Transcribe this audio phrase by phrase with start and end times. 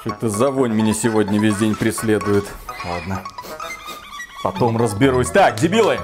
[0.00, 2.44] Что-то за вонь меня сегодня весь день преследует.
[2.84, 3.22] Ладно.
[4.42, 5.30] Потом разберусь.
[5.30, 5.98] Так, дебилы!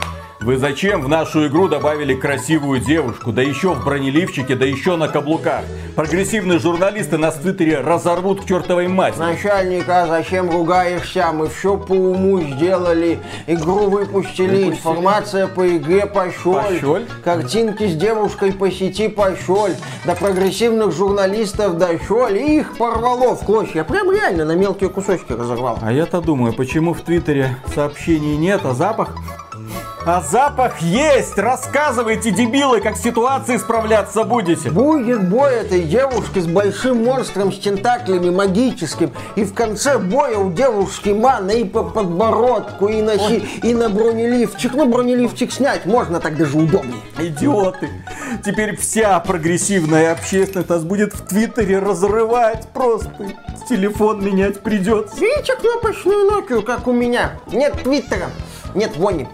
[0.46, 5.08] Вы зачем в нашу игру добавили красивую девушку, да еще в бронеливчике, да еще на
[5.08, 5.62] каблуках?
[5.96, 9.18] Прогрессивные журналисты нас в Твиттере разорвут к чертовой матери.
[9.18, 11.32] Начальник, а зачем ругаешься?
[11.32, 13.18] Мы все по уму сделали.
[13.48, 14.70] Игру выпустили, Выпустили.
[14.70, 16.54] информация по игре пошел.
[16.62, 17.00] Пошёл?
[17.24, 19.70] Картинки с девушкой по сети пошел.
[20.04, 22.28] До прогрессивных журналистов дошел.
[22.28, 23.82] И их порвало в клочья.
[23.82, 25.80] Прям реально на мелкие кусочки разорвал.
[25.82, 29.16] А я-то думаю, почему в Твиттере сообщений нет, а запах?
[30.08, 31.36] А запах есть!
[31.36, 34.70] Рассказывайте, дебилы, как с ситуацией справляться будете.
[34.70, 39.10] Будет бой этой девушки с большим монстром с тентаклями магическим.
[39.34, 43.88] И в конце боя у девушки мана и по подбородку, и на, хи- и на
[43.88, 44.74] бронеливчик.
[44.74, 47.00] Ну, бронеливчик снять можно так даже удобнее.
[47.18, 47.90] Идиоты!
[48.44, 53.10] Теперь вся прогрессивная общественность нас будет в Твиттере разрывать просто.
[53.68, 55.16] Телефон менять придется.
[55.18, 57.32] Видите кнопочную Nokia, как у меня?
[57.50, 58.30] Нет твиттера,
[58.76, 59.26] нет вони.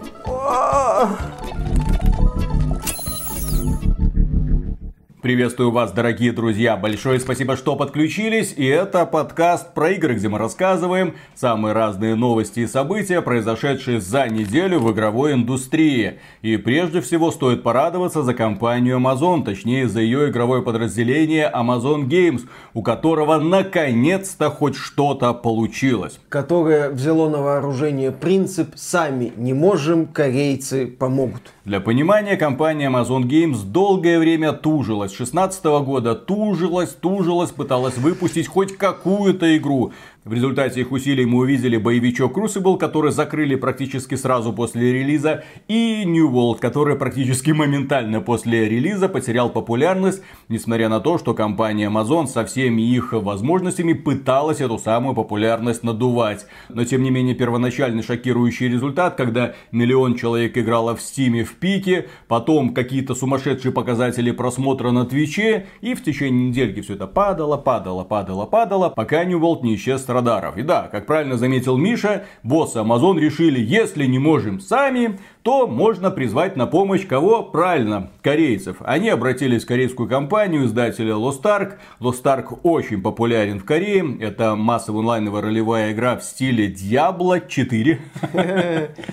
[5.23, 6.75] Приветствую вас, дорогие друзья.
[6.75, 8.53] Большое спасибо, что подключились.
[8.57, 14.27] И это подкаст про игры, где мы рассказываем самые разные новости и события, произошедшие за
[14.27, 16.19] неделю в игровой индустрии.
[16.41, 22.41] И прежде всего стоит порадоваться за компанию Amazon, точнее за ее игровое подразделение Amazon Games,
[22.73, 26.19] у которого наконец-то хоть что-то получилось.
[26.27, 31.53] Которое взяло на вооружение принцип «сами не можем, корейцы помогут».
[31.65, 35.13] Для понимания, компания Amazon Games долгое время тужилась.
[35.13, 39.93] С 2016 года тужилась, тужилась, пыталась выпустить хоть какую-то игру.
[40.25, 46.05] В результате их усилий мы увидели боевичок Crucible, который закрыли практически сразу после релиза, и
[46.05, 52.27] New World, который практически моментально после релиза потерял популярность, несмотря на то, что компания Amazon
[52.27, 56.45] со всеми их возможностями пыталась эту самую популярность надувать.
[56.69, 62.07] Но тем не менее первоначальный шокирующий результат, когда миллион человек играло в Steam в пике,
[62.29, 68.05] потом какие-то сумасшедшие показатели просмотра на Твиче, и в течение недельки все это падало, падало,
[68.05, 70.57] падало, падало, пока New World не исчез радаров.
[70.57, 76.09] И да, как правильно заметил Миша, боссы Amazon решили, если не можем сами, то можно
[76.09, 77.43] призвать на помощь кого?
[77.43, 78.77] Правильно, корейцев.
[78.79, 81.73] Они обратились в корейскую компанию, издателя Lost Ark.
[81.99, 84.17] Lost Ark очень популярен в Корее.
[84.21, 88.01] Это массовая онлайновая ролевая игра в стиле Diablo 4.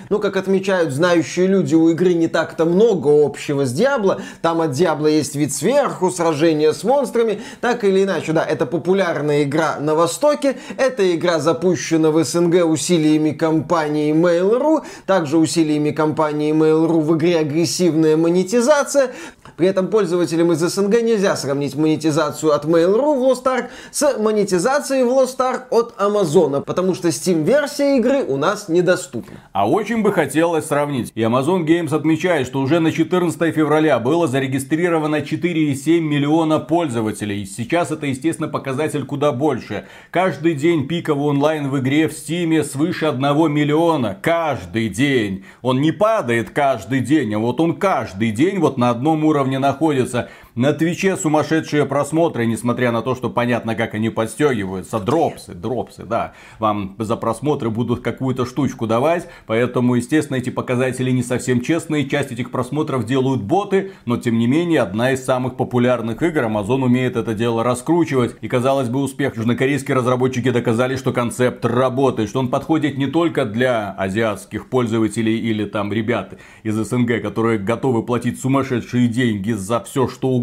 [0.09, 4.21] Ну, как отмечают знающие люди, у игры не так-то много общего с Диабло.
[4.41, 7.41] Там от Диабло есть вид сверху, сражения с монстрами.
[7.59, 10.55] Так или иначе, да, это популярная игра на Востоке.
[10.77, 14.85] Эта игра запущена в СНГ усилиями компании Mail.ru.
[15.05, 19.11] Также усилиями компании Mail.ru в игре агрессивная монетизация.
[19.57, 25.03] При этом пользователям из СНГ нельзя сравнить монетизацию от Mail.ru в Lost Ark с монетизацией
[25.03, 29.37] в Lost Ark от Амазона, потому что Steam-версия игры у нас недоступна.
[29.51, 31.11] А очень бы хотелось сравнить.
[31.15, 37.45] И Amazon Games отмечает, что уже на 14 февраля было зарегистрировано 4,7 миллиона пользователей.
[37.45, 39.85] Сейчас это, естественно, показатель куда больше.
[40.11, 44.17] Каждый день пиковый онлайн в игре в Стиме свыше 1 миллиона.
[44.21, 45.45] Каждый день.
[45.61, 46.10] Он не падает
[46.49, 50.29] каждый день, а вот он каждый день вот на одном уровне находится.
[50.53, 54.99] На Твиче сумасшедшие просмотры, несмотря на то, что понятно, как они подстегиваются.
[54.99, 56.33] Дропсы, дропсы, да.
[56.59, 62.09] Вам за просмотры будут какую-то штучку давать, поэтому, естественно, эти показатели не совсем честные.
[62.09, 66.41] Часть этих просмотров делают боты, но, тем не менее, одна из самых популярных игр.
[66.41, 68.35] Amazon умеет это дело раскручивать.
[68.41, 69.37] И, казалось бы, успех.
[69.37, 75.63] Южнокорейские разработчики доказали, что концепт работает, что он подходит не только для азиатских пользователей или
[75.63, 80.40] там ребят из СНГ, которые готовы платить сумасшедшие деньги за все, что угодно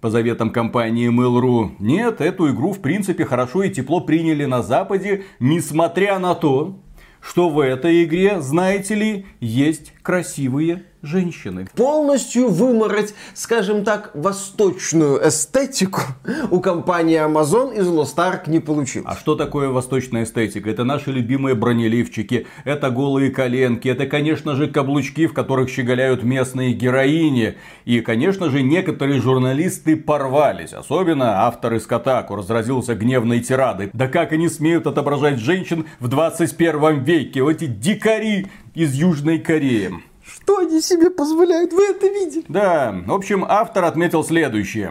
[0.00, 1.72] по заветам компании Mail.ru.
[1.78, 6.78] Нет, эту игру в принципе хорошо и тепло приняли на Западе, несмотря на то,
[7.20, 11.66] что в этой игре, знаете ли, есть красивые женщины.
[11.74, 16.02] полностью вымороть, скажем так, восточную эстетику
[16.50, 19.06] у компании Amazon из Lost Ark не получилось.
[19.08, 20.70] А что такое восточная эстетика?
[20.70, 26.72] Это наши любимые бронеливчики, это голые коленки, это, конечно же, каблучки, в которых щеголяют местные
[26.72, 27.56] героини.
[27.84, 33.90] И, конечно же, некоторые журналисты порвались, особенно автор из Катаку разразился гневной тирадой.
[33.92, 40.09] Да как они смеют отображать женщин в 21 веке, эти дикари из Южной Кореи.
[40.50, 41.72] Что они себе позволяют?
[41.72, 42.44] Вы это видели?
[42.48, 44.90] Да, в общем, автор отметил следующее.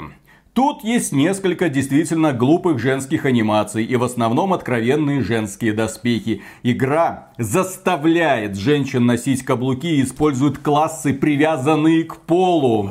[0.54, 6.44] Тут есть несколько действительно глупых женских анимаций и в основном откровенные женские доспехи.
[6.64, 12.90] Игра заставляет женщин носить каблуки и использует классы, привязанные к полу.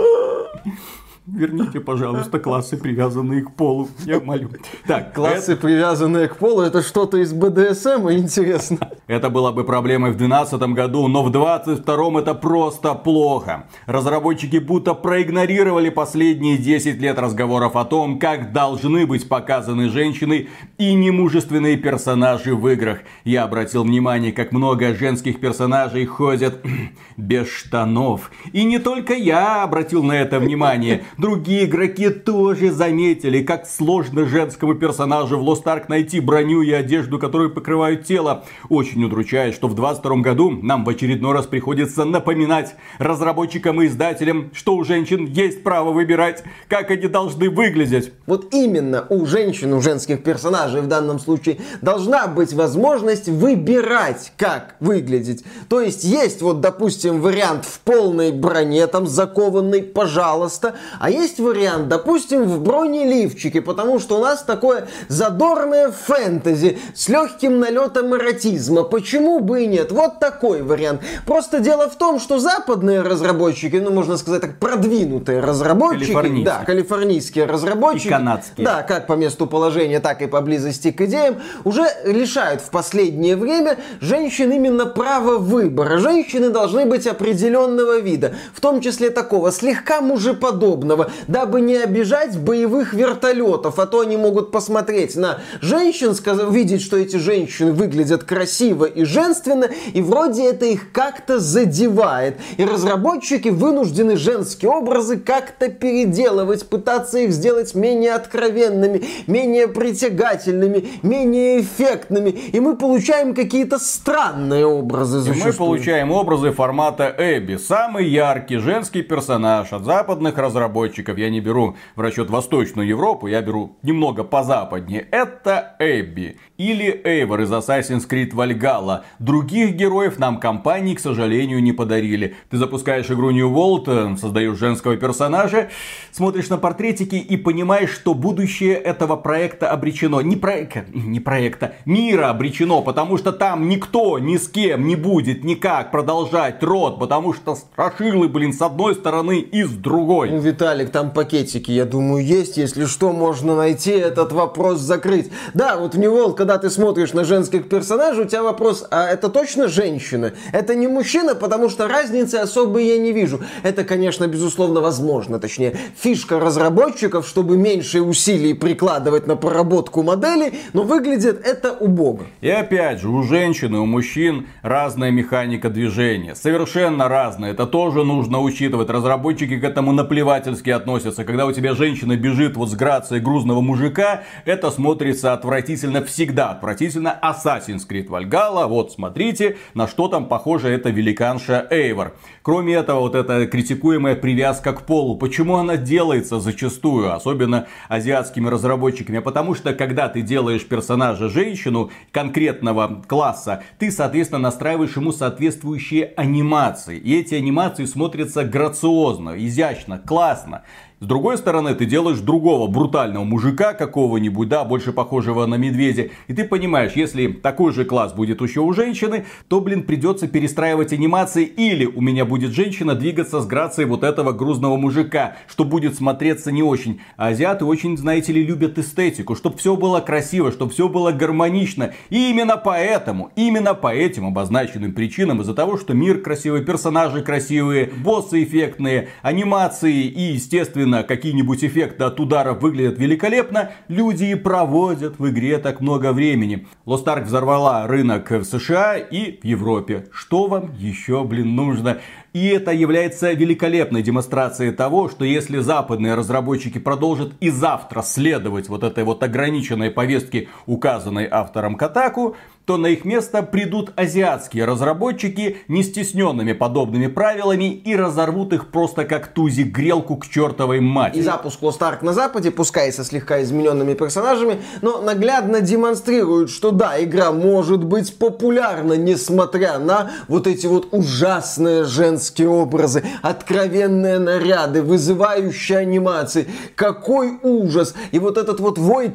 [1.31, 3.89] Верните, пожалуйста, классы, привязанные к полу.
[4.07, 4.49] Я молю.
[4.87, 5.61] Так, классы, это...
[5.61, 8.79] привязанные к полу, это что-то из БДСМ, интересно.
[9.07, 13.67] Это была бы проблемой в 2012 году, но в 2022 это просто плохо.
[13.85, 20.49] Разработчики будто проигнорировали последние 10 лет разговоров о том, как должны быть показаны женщины
[20.79, 23.01] и немужественные персонажи в играх.
[23.25, 26.65] Я обратил внимание, как много женских персонажей ходят
[27.19, 28.31] без штанов.
[28.53, 31.05] И не только я обратил на это внимание.
[31.19, 37.19] Другие игроки тоже заметили, как сложно женскому персонажу в Lost Ark найти броню и одежду,
[37.19, 38.45] которые покрывают тело.
[38.69, 44.53] Очень удручает, что в 22 году нам в очередной раз приходится напоминать разработчикам и издателям,
[44.55, 48.13] что у женщин есть право выбирать, как они должны выглядеть.
[48.27, 54.77] Вот именно у женщин, у женских персонажей в данном случае должна быть возможность выбирать, как
[54.79, 55.45] выглядеть.
[55.69, 61.89] То есть есть вот, допустим, вариант в полной броне, там закованный, пожалуйста, а есть вариант,
[61.89, 68.85] допустим, в бронеливчике, потому что у нас такое задорное фэнтези с легким налетом эротизма.
[68.85, 69.93] Почему бы и нет?
[69.93, 71.03] Вот такой вариант.
[71.27, 77.45] Просто дело в том, что западные разработчики, ну, можно сказать так, продвинутые разработчики, да, калифорнийские
[77.45, 78.65] разработчики, и канадские.
[78.65, 83.37] да, как по месту положения, так и по близости к идеям, уже лишают в последнее
[83.37, 85.99] время женщин именно права выбора.
[85.99, 92.95] Женщины должны быть определенного вида, в том числе такого слегка мужеподобного, дабы не обижать боевых
[92.95, 96.15] вертолетов, а то они могут посмотреть на женщин,
[96.51, 102.37] видеть, что эти женщины выглядят красиво и женственно, и вроде это их как-то задевает.
[102.57, 111.61] И разработчики вынуждены женские образы как-то переделывать, пытаться их сделать менее откровенными, менее притягательными, менее
[111.61, 112.31] эффектными.
[112.31, 115.19] И мы получаем какие-то странные образы.
[115.31, 117.57] И мы получаем образы формата Эбби.
[117.57, 120.88] Самый яркий женский персонаж от западных разработчиков.
[121.19, 125.07] Я не беру в расчет Восточную Европу, я беру немного позападнее.
[125.11, 129.03] Это Эбби или Эйвор из Assassin's Creed Valhalla.
[129.21, 132.35] Других героев нам компании, к сожалению, не подарили.
[132.51, 135.69] Ты запускаешь игру New World, э, создаешь женского персонажа,
[136.11, 140.21] смотришь на портретики и понимаешь, что будущее этого проекта обречено.
[140.21, 145.45] Не проекта, не проекта, мира обречено, потому что там никто ни с кем не будет
[145.45, 150.31] никак продолжать род, потому что страшилы, блин, с одной стороны и с другой.
[150.31, 152.57] Ну, Виталик, там пакетики, я думаю, есть.
[152.57, 155.31] Если что, можно найти этот вопрос закрыть.
[155.55, 159.29] Да, вот в New World, ты смотришь на женских персонажей, у тебя вопрос, а это
[159.29, 160.33] точно женщина?
[160.53, 163.41] Это не мужчина, потому что разницы особой я не вижу.
[163.63, 165.39] Это, конечно, безусловно, возможно.
[165.39, 172.25] Точнее, фишка разработчиков, чтобы меньше усилий прикладывать на проработку модели, но выглядит это убого.
[172.41, 176.35] И опять же, у женщин и у мужчин разная механика движения.
[176.35, 177.51] Совершенно разная.
[177.51, 178.89] Это тоже нужно учитывать.
[178.89, 181.25] Разработчики к этому наплевательски относятся.
[181.25, 186.38] Когда у тебя женщина бежит вот с грацией грузного мужика, это смотрится отвратительно всегда.
[186.47, 188.67] Отвратительно Assassin's Creed Valhalla.
[188.67, 192.17] Вот смотрите, на что там похоже эта великанша Эйвор.
[192.43, 195.17] Кроме этого, вот эта критикуемая привязка к полу.
[195.17, 199.19] Почему она делается зачастую, особенно азиатскими разработчиками?
[199.19, 206.99] Потому что, когда ты делаешь персонажа женщину конкретного класса, ты, соответственно, настраиваешь ему соответствующие анимации.
[206.99, 210.63] И эти анимации смотрятся грациозно, изящно, классно.
[211.01, 216.09] С другой стороны, ты делаешь другого брутального мужика какого-нибудь, да, больше похожего на медведя.
[216.27, 220.93] И ты понимаешь, если такой же класс будет еще у женщины, то, блин, придется перестраивать
[220.93, 221.45] анимации.
[221.45, 226.51] Или у меня будет женщина двигаться с грацией вот этого грузного мужика, что будет смотреться
[226.51, 227.01] не очень.
[227.17, 231.93] А азиаты очень, знаете ли, любят эстетику, чтобы все было красиво, чтобы все было гармонично.
[232.11, 237.93] И именно поэтому, именно по этим обозначенным причинам, из-за того, что мир красивый, персонажи красивые,
[238.03, 245.19] боссы эффектные, анимации и, естественно, особенно какие-нибудь эффекты от ударов выглядят великолепно, люди и проводят
[245.19, 246.67] в игре так много времени.
[246.87, 250.07] Lost Ark взорвала рынок в США и в Европе.
[250.13, 251.99] Что вам еще, блин, нужно?
[252.33, 258.85] И это является великолепной демонстрацией того, что если западные разработчики продолжат и завтра следовать вот
[258.85, 262.37] этой вот ограниченной повестке, указанной автором Катаку,
[262.69, 269.07] то на их место придут азиатские разработчики, не стесненными подобными правилами, и разорвут их просто
[269.07, 271.21] как тузик грелку к чертовой матери.
[271.21, 276.71] И запуск Lost Ark на Западе, пускай со слегка измененными персонажами, но наглядно демонстрирует, что
[276.71, 284.83] да, игра может быть популярна, несмотря на вот эти вот ужасные женские образы, откровенные наряды,
[284.83, 286.49] вызывающие анимации.
[286.75, 287.95] Какой ужас!
[288.13, 289.09] И вот этот вот вой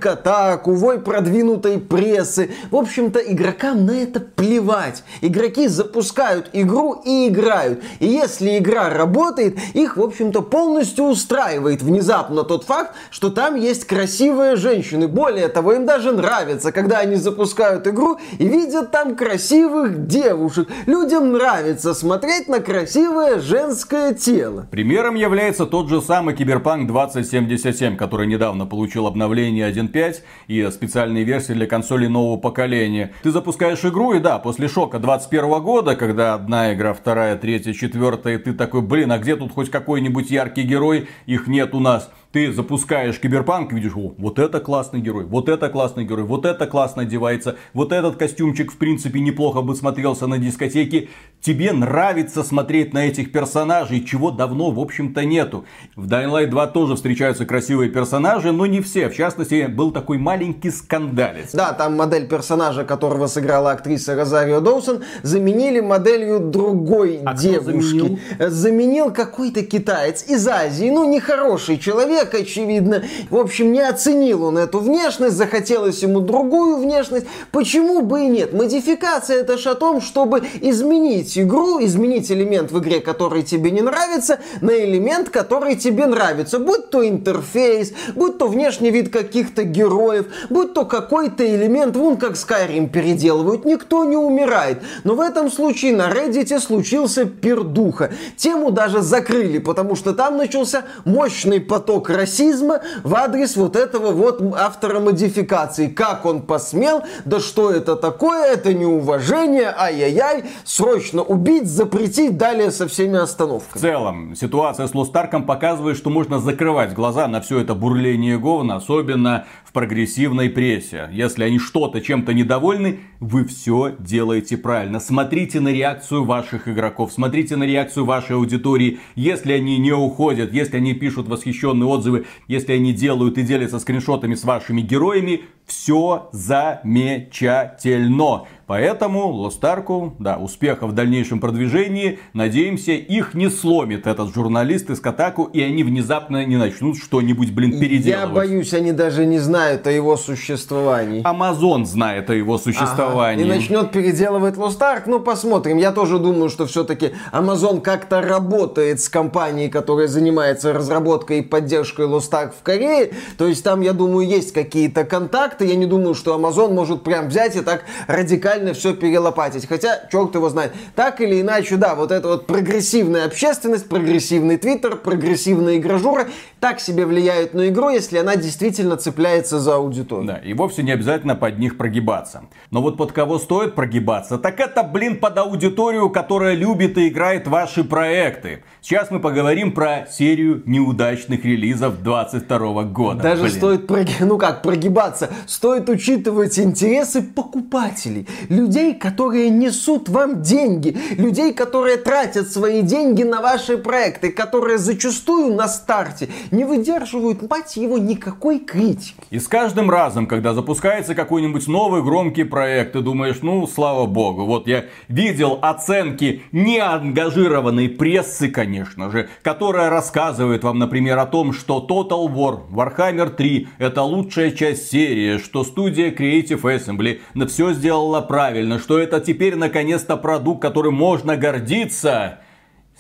[0.58, 2.52] к вой продвинутой прессы.
[2.72, 5.04] В общем-то, игрокам на это плевать.
[5.22, 7.84] Игроки запускают игру и играют.
[8.00, 13.86] И если игра работает, их, в общем-то, полностью устраивает внезапно тот факт, что там есть
[13.86, 15.08] красивые женщины.
[15.08, 20.68] Более того, им даже нравится, когда они запускают игру и видят там красивых девушек.
[20.86, 22.60] Людям нравится смотреть на
[22.94, 24.68] красивое женское тело.
[24.70, 31.54] Примером является тот же самый Киберпанк 2077, который недавно получил обновление 1.5 и специальные версии
[31.54, 33.12] для консолей нового поколения.
[33.24, 38.38] Ты запускаешь игру, и да, после шока 21 года, когда одна игра, вторая, третья, четвертая,
[38.38, 41.08] ты такой, блин, а где тут хоть какой-нибудь яркий герой?
[41.26, 45.70] Их нет у нас ты запускаешь киберпанк, видишь, о, вот это классный герой, вот это
[45.70, 50.40] классный герой, вот это классно одевается, вот этот костюмчик, в принципе, неплохо бы смотрелся на
[50.40, 51.10] дискотеке.
[51.42, 55.66] Тебе нравится смотреть на этих персонажей, чего давно, в общем-то, нету.
[55.96, 59.10] В Dying Light 2 тоже встречаются красивые персонажи, но не все.
[59.10, 61.52] В частности, был такой маленький скандалец.
[61.52, 68.00] Да, там модель персонажа, которого сыграла актриса Розарио Доусон, заменили моделью другой а девушки.
[68.00, 68.20] Заменил?
[68.40, 73.04] заменил какой-то китаец из Азии, ну, нехороший человек, человек, очевидно.
[73.30, 77.26] В общем, не оценил он эту внешность, захотелось ему другую внешность.
[77.52, 78.54] Почему бы и нет?
[78.54, 83.82] Модификация это ж о том, чтобы изменить игру, изменить элемент в игре, который тебе не
[83.82, 86.60] нравится, на элемент, который тебе нравится.
[86.60, 92.34] Будь то интерфейс, будь то внешний вид каких-то героев, будь то какой-то элемент, вон как
[92.34, 94.82] Skyrim переделывают, никто не умирает.
[95.04, 98.12] Но в этом случае на Reddit случился пердуха.
[98.38, 104.42] Тему даже закрыли, потому что там начался мощный поток расизма в адрес вот этого вот
[104.56, 105.88] автора модификации.
[105.88, 107.04] Как он посмел?
[107.26, 108.54] Да что это такое?
[108.54, 113.80] Это неуважение, ай-яй-яй, срочно убить, запретить, далее со всеми остановками.
[113.80, 118.76] В целом, ситуация с Лостарком показывает, что можно закрывать глаза на все это бурление говна,
[118.76, 121.10] особенно в прогрессивной прессе.
[121.12, 125.00] Если они что-то чем-то недовольны, вы все делаете правильно.
[125.00, 129.00] Смотрите на реакцию ваших игроков, смотрите на реакцию вашей аудитории.
[129.16, 132.03] Если они не уходят, если они пишут восхищенные отзывы,
[132.48, 138.44] если они делают и делятся скриншотами с вашими героями, все замечательно.
[138.66, 142.20] Поэтому Лостарку, да, успеха в дальнейшем продвижении.
[142.34, 147.80] Надеемся, их не сломит этот журналист из Катаку, и они внезапно не начнут что-нибудь, блин,
[147.80, 148.08] переделывать.
[148.08, 151.22] Я боюсь, они даже не знают о его существовании.
[151.24, 153.46] Амазон знает о его существовании.
[153.46, 153.54] Ага.
[153.54, 155.04] И начнет переделывать Ark.
[155.08, 155.78] Ну, посмотрим.
[155.78, 162.08] Я тоже думаю, что все-таки Amazon как-то работает с компанией, которая занимается разработкой и поддержкой
[162.08, 163.14] Ark в Корее.
[163.38, 165.53] То есть там, я думаю, есть какие-то контакты.
[165.62, 169.68] Я не думаю, что Amazon может прям взять и так радикально все перелопатить.
[169.68, 170.74] Хотя, черт его знает.
[170.96, 176.28] Так или иначе, да, вот эта вот прогрессивная общественность, прогрессивный твиттер, прогрессивная игражура
[176.60, 180.28] так себе влияют на игру, если она действительно цепляется за аудиторию.
[180.28, 182.44] Да, и вовсе не обязательно под них прогибаться.
[182.72, 187.48] Но вот под кого стоит прогибаться, так это, блин, под аудиторию, которая любит и играет
[187.48, 188.64] ваши проекты.
[188.82, 193.22] Сейчас мы поговорим про серию неудачных релизов 22 года.
[193.22, 193.54] Даже блин.
[193.54, 193.90] стоит,
[194.22, 202.50] ну как, прогибаться, стоит учитывать интересы покупателей людей, которые несут вам деньги, людей, которые тратят
[202.50, 209.16] свои деньги на ваши проекты, которые зачастую на старте не выдерживают, мать его, никакой критики.
[209.30, 214.46] И с каждым разом, когда запускается какой-нибудь новый громкий проект, ты думаешь, ну, слава богу,
[214.46, 221.86] вот я видел оценки неангажированной прессы, конечно же, которая рассказывает вам, например, о том, что
[221.88, 228.22] Total War, Warhammer 3 это лучшая часть серии, что студия Creative Assembly на все сделала
[228.22, 232.43] правильно, что это теперь наконец-то продукт, которым можно гордиться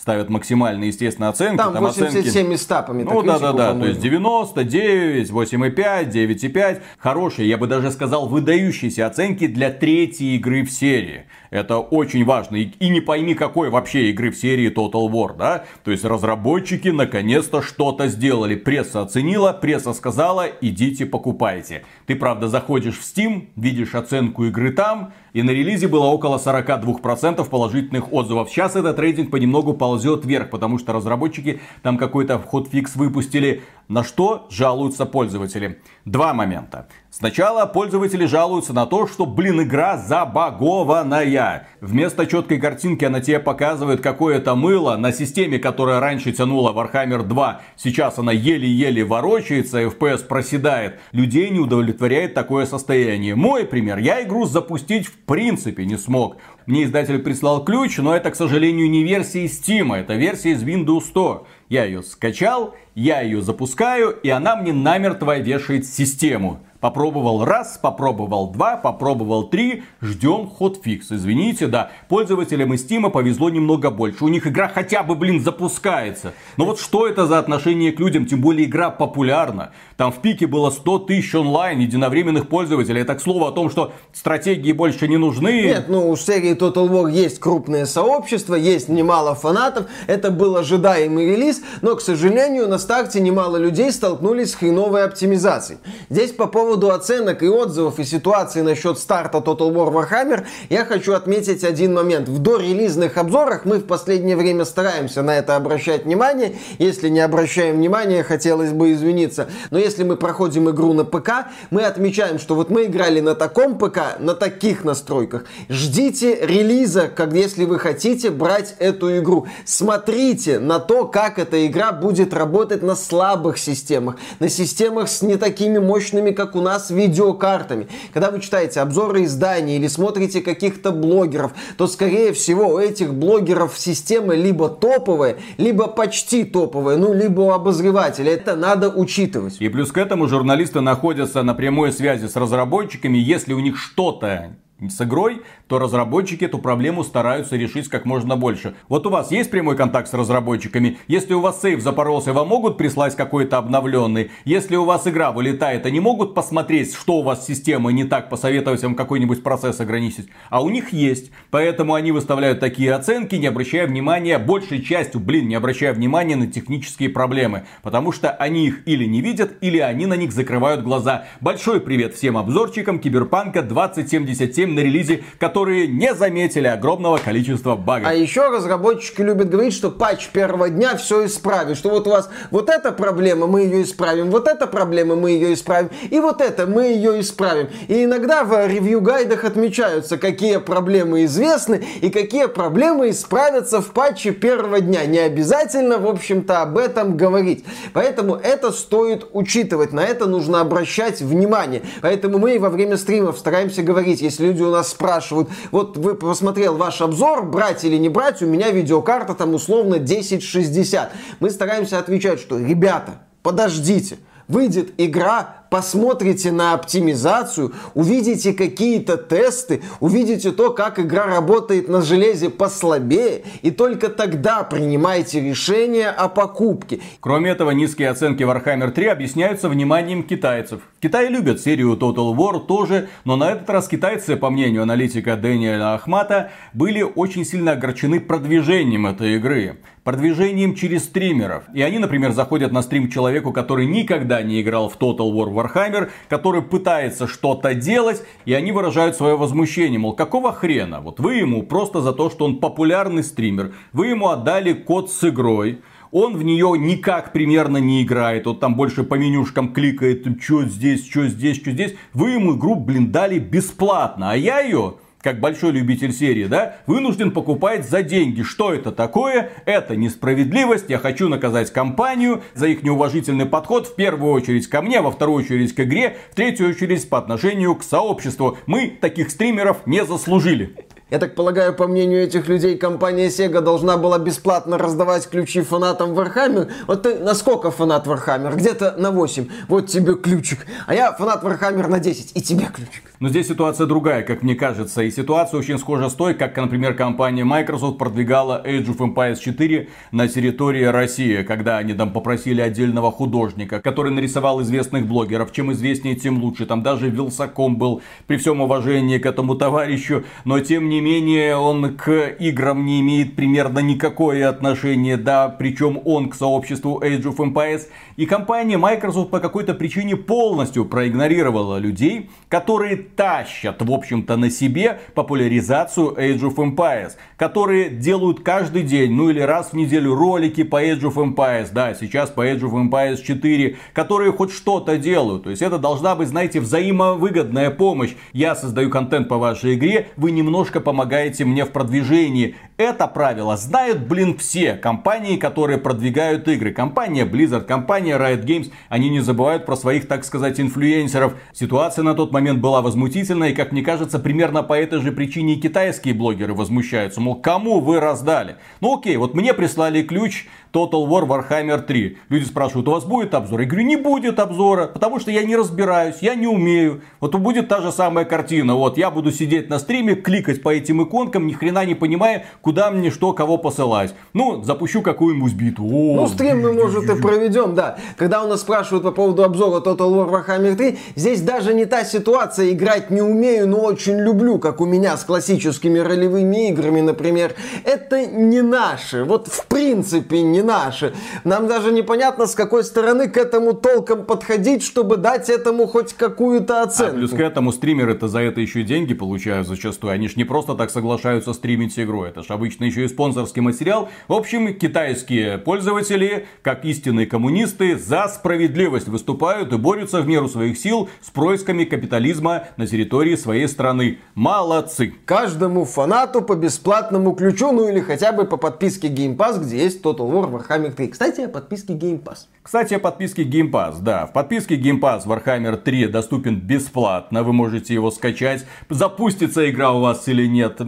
[0.03, 1.55] ставят максимальные, естественно, оценки.
[1.55, 2.55] Там, там 87 оценки...
[2.57, 3.03] с тапами.
[3.03, 3.73] Ну да, да, да.
[3.73, 6.81] То есть 99, 8,5, 9,5.
[6.97, 11.23] Хорошие, я бы даже сказал, выдающиеся оценки для третьей игры в серии.
[11.51, 12.57] Это очень важно.
[12.57, 15.63] И, и не пойми, какой вообще игры в серии Total War, да?
[15.85, 18.55] То есть разработчики наконец-то что-то сделали.
[18.55, 21.83] Пресса оценила, пресса сказала, идите покупайте.
[22.07, 27.47] Ты, правда, заходишь в Steam, видишь оценку игры там, и на релизе было около 42%
[27.49, 28.49] положительных отзывов.
[28.49, 29.92] Сейчас этот рейтинг понемногу ползет
[30.25, 33.63] вверх, потому что разработчики там какой-то вход-фикс выпустили.
[33.87, 35.81] На что жалуются пользователи?
[36.05, 36.87] Два момента.
[37.09, 41.67] Сначала пользователи жалуются на то, что, блин, игра забагованная.
[41.79, 47.61] Вместо четкой картинки она тебе показывает какое-то мыло на системе, которая раньше тянула Warhammer 2.
[47.75, 50.99] Сейчас она еле-еле ворочается, FPS проседает.
[51.11, 53.35] Людей не удовлетворяет такое состояние.
[53.35, 53.99] Мой пример.
[53.99, 56.37] Я игру запустить в принципе не смог.
[56.65, 61.01] Мне издатель прислал ключ, но это, к сожалению, не версия Steam, это версия из Windows
[61.01, 61.45] 100.
[61.73, 66.59] Я ее скачал, я ее запускаю, и она мне намертво вешает систему.
[66.83, 71.13] Попробовал раз, попробовал два, попробовал три, ждем хотфикс.
[71.13, 74.25] Извините, да, пользователям из Steam повезло немного больше.
[74.25, 76.33] У них игра хотя бы, блин, запускается.
[76.57, 79.71] Но вот что это за отношение к людям, тем более игра популярна.
[79.95, 82.99] Там в пике было 100 тысяч онлайн единовременных пользователей.
[82.99, 85.61] Это к слову о том, что стратегии больше не нужны.
[85.63, 89.85] Нет, ну у серии Total War есть крупное сообщество, есть немало фанатов.
[90.07, 95.79] Это был ожидаемый релиз, но, к сожалению, на старте немало людей столкнулись с хреновой оптимизацией.
[96.09, 101.13] Здесь по поводу оценок и отзывов и ситуации насчет старта Total War Warhammer я хочу
[101.13, 102.27] отметить один момент.
[102.27, 106.57] В дорелизных обзорах мы в последнее время стараемся на это обращать внимание.
[106.79, 109.47] Если не обращаем внимания, хотелось бы извиниться.
[109.71, 113.77] Но если мы проходим игру на ПК, мы отмечаем, что вот мы играли на таком
[113.77, 115.45] ПК, на таких настройках.
[115.69, 119.47] Ждите релиза, как если вы хотите брать эту игру.
[119.65, 125.37] Смотрите на то, как эта игра будет работать на слабых системах, на системах с не
[125.37, 127.87] такими мощными, как у нас, видеокартами.
[128.13, 133.77] Когда вы читаете обзоры изданий или смотрите каких-то блогеров, то, скорее всего, у этих блогеров
[133.77, 138.31] системы либо топовые, либо почти топовые, ну, либо у обозревателя.
[138.31, 139.57] Это надо учитывать.
[139.59, 144.55] И плюс к этому журналисты находятся на прямой связи с разработчиками, если у них что-то
[144.89, 148.75] с игрой, то разработчики эту проблему стараются решить как можно больше.
[148.89, 150.97] Вот у вас есть прямой контакт с разработчиками?
[151.07, 154.31] Если у вас сейф запоролся, вам могут прислать какой-то обновленный?
[154.45, 158.29] Если у вас игра вылетает, они могут посмотреть, что у вас с системой не так,
[158.29, 160.27] посоветовать вам какой-нибудь процесс ограничить?
[160.49, 161.31] А у них есть.
[161.51, 166.47] Поэтому они выставляют такие оценки, не обращая внимания, большей частью, блин, не обращая внимания на
[166.47, 167.63] технические проблемы.
[167.81, 171.25] Потому что они их или не видят, или они на них закрывают глаза.
[171.41, 178.07] Большой привет всем обзорчикам Киберпанка 2077 на релизе, которые не заметили огромного количества багов.
[178.07, 181.77] А еще разработчики любят говорить, что патч первого дня все исправит.
[181.77, 185.53] Что вот у вас вот эта проблема, мы ее исправим, вот эта проблема, мы ее
[185.53, 187.69] исправим, и вот это мы ее исправим.
[187.87, 194.79] И иногда в ревью-гайдах отмечаются, какие проблемы известны и какие проблемы исправятся в патче первого
[194.79, 195.05] дня.
[195.05, 197.65] Не обязательно, в общем-то, об этом говорить.
[197.93, 201.81] Поэтому это стоит учитывать, на это нужно обращать внимание.
[202.01, 206.77] Поэтому мы во время стримов стараемся говорить, если люди у нас спрашивают, вот вы посмотрел
[206.77, 211.11] ваш обзор, брать или не брать, у меня видеокарта там условно 1060.
[211.39, 220.51] Мы стараемся отвечать, что ребята, подождите, выйдет игра посмотрите на оптимизацию, увидите какие-то тесты, увидите
[220.51, 226.99] то, как игра работает на железе послабее, и только тогда принимайте решение о покупке.
[227.19, 230.81] Кроме этого, низкие оценки Warhammer 3 объясняются вниманием китайцев.
[230.99, 235.35] В Китае любят серию Total War тоже, но на этот раз китайцы, по мнению аналитика
[235.35, 241.63] Дэниела Ахмата, были очень сильно огорчены продвижением этой игры продвижением через стримеров.
[241.73, 246.09] И они, например, заходят на стрим человеку, который никогда не играл в Total War Warhammer,
[246.29, 251.01] который пытается что-то делать, и они выражают свое возмущение, мол, какого хрена?
[251.01, 255.27] Вот вы ему просто за то, что он популярный стример, вы ему отдали код с
[255.27, 258.45] игрой, он в нее никак примерно не играет.
[258.45, 261.95] Вот там больше по менюшкам кликает, что здесь, что здесь, что здесь.
[262.13, 264.29] Вы ему игру, блин, дали бесплатно.
[264.29, 268.41] А я ее как большой любитель серии, да, вынужден покупать за деньги.
[268.43, 269.51] Что это такое?
[269.65, 270.89] Это несправедливость.
[270.89, 275.43] Я хочу наказать компанию за их неуважительный подход в первую очередь ко мне, во вторую
[275.43, 278.57] очередь к игре, в третью очередь по отношению к сообществу.
[278.65, 280.75] Мы таких стримеров не заслужили.
[281.09, 286.17] Я так полагаю, по мнению этих людей, компания Sega должна была бесплатно раздавать ключи фанатам
[286.17, 286.71] Warhammer.
[286.87, 288.55] Вот ты на сколько фанат Warhammer?
[288.55, 289.47] Где-то на 8.
[289.67, 290.65] Вот тебе ключик.
[290.87, 292.31] А я фанат Warhammer на 10.
[292.35, 293.12] И тебе ключик.
[293.23, 295.01] Но здесь ситуация другая, как мне кажется.
[295.01, 299.87] И ситуация очень схожа с той, как, например, компания Microsoft продвигала Age of Empires 4
[300.11, 305.53] на территории России, когда они там попросили отдельного художника, который нарисовал известных блогеров.
[305.53, 306.65] Чем известнее, тем лучше.
[306.65, 310.25] Там даже Вилсаком был, при всем уважении к этому товарищу.
[310.43, 316.27] Но тем не менее он к играм не имеет примерно никакое отношение, да, причем он
[316.27, 317.83] к сообществу Age of Empires.
[318.17, 324.99] И компания Microsoft по какой-то причине полностью проигнорировала людей, которые тащат, в общем-то, на себе
[325.13, 330.83] популяризацию Age of Empires, которые делают каждый день, ну или раз в неделю ролики по
[330.83, 335.43] Age of Empires, да, сейчас по Age of Empires 4, которые хоть что-то делают.
[335.43, 338.15] То есть это должна быть, знаете, взаимовыгодная помощь.
[338.31, 342.55] Я создаю контент по вашей игре, вы немножко помогаете мне в продвижении.
[342.77, 346.71] Это правило знают, блин, все компании, которые продвигают игры.
[346.71, 351.33] Компания Blizzard, компания Riot Games, они не забывают про своих, так сказать, инфлюенсеров.
[351.53, 355.55] Ситуация на тот момент была возмутительная, и, как мне кажется, примерно по этой же причине
[355.55, 357.19] и китайские блогеры возмущаются.
[357.19, 358.55] Мол, кому вы раздали?
[358.79, 362.17] Ну окей, вот мне прислали ключ, Total War Warhammer 3.
[362.29, 363.61] Люди спрашивают, у вас будет обзор?
[363.61, 367.01] Я говорю, не будет обзора, потому что я не разбираюсь, я не умею.
[367.19, 368.75] Вот будет та же самая картина.
[368.75, 372.89] Вот я буду сидеть на стриме, кликать по этим иконкам, ни хрена не понимая, куда
[372.89, 374.15] мне что, кого посылать.
[374.33, 375.87] Ну, запущу какую-нибудь битву.
[375.87, 377.99] О, ну, стрим мы, может, и проведем, да.
[378.17, 382.03] Когда у нас спрашивают по поводу обзора Total War Warhammer 3, здесь даже не та
[382.03, 387.53] ситуация, играть не умею, но очень люблю, как у меня с классическими ролевыми играми, например.
[387.83, 389.23] Это не наше.
[389.23, 391.13] Вот в принципе не наши.
[391.43, 396.81] Нам даже непонятно, с какой стороны к этому толком подходить, чтобы дать этому хоть какую-то
[396.81, 397.13] оценку.
[397.13, 400.13] А плюс к этому стримеры-то за это еще деньги получают зачастую.
[400.13, 402.23] Они же не просто так соглашаются стримить игру.
[402.23, 404.09] Это же обычно еще и спонсорский материал.
[404.27, 410.77] В общем, китайские пользователи, как истинные коммунисты, за справедливость выступают и борются в меру своих
[410.77, 414.19] сил с происками капитализма на территории своей страны.
[414.35, 415.13] Молодцы!
[415.25, 420.01] Каждому фанату по бесплатному ключу, ну или хотя бы по подписке Game Pass, где есть
[420.01, 421.07] Total War Warhammer 3.
[421.07, 422.47] Кстати, о подписке Game Pass.
[422.61, 424.01] Кстати, о подписке Game Pass.
[424.01, 427.43] Да, в подписке Game Pass Warhammer 3 доступен бесплатно.
[427.43, 428.65] Вы можете его скачать.
[428.89, 430.79] Запустится игра у вас или нет.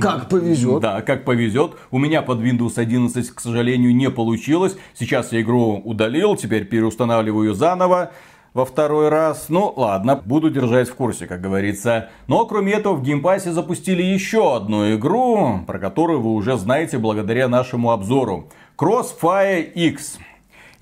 [0.00, 0.80] Как повезет.
[0.80, 1.72] Да, как повезет.
[1.90, 4.76] У меня под Windows 11, к сожалению, не получилось.
[4.94, 8.12] Сейчас я игру удалил, теперь переустанавливаю заново
[8.52, 9.46] во второй раз.
[9.48, 12.10] Ну, ладно, буду держать в курсе, как говорится.
[12.26, 16.56] Но, кроме этого, в Game Pass е запустили еще одну игру, про которую вы уже
[16.56, 18.48] знаете благодаря нашему обзору.
[18.80, 20.18] Crossfire X.